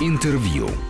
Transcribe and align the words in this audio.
Интервью. 0.00 0.87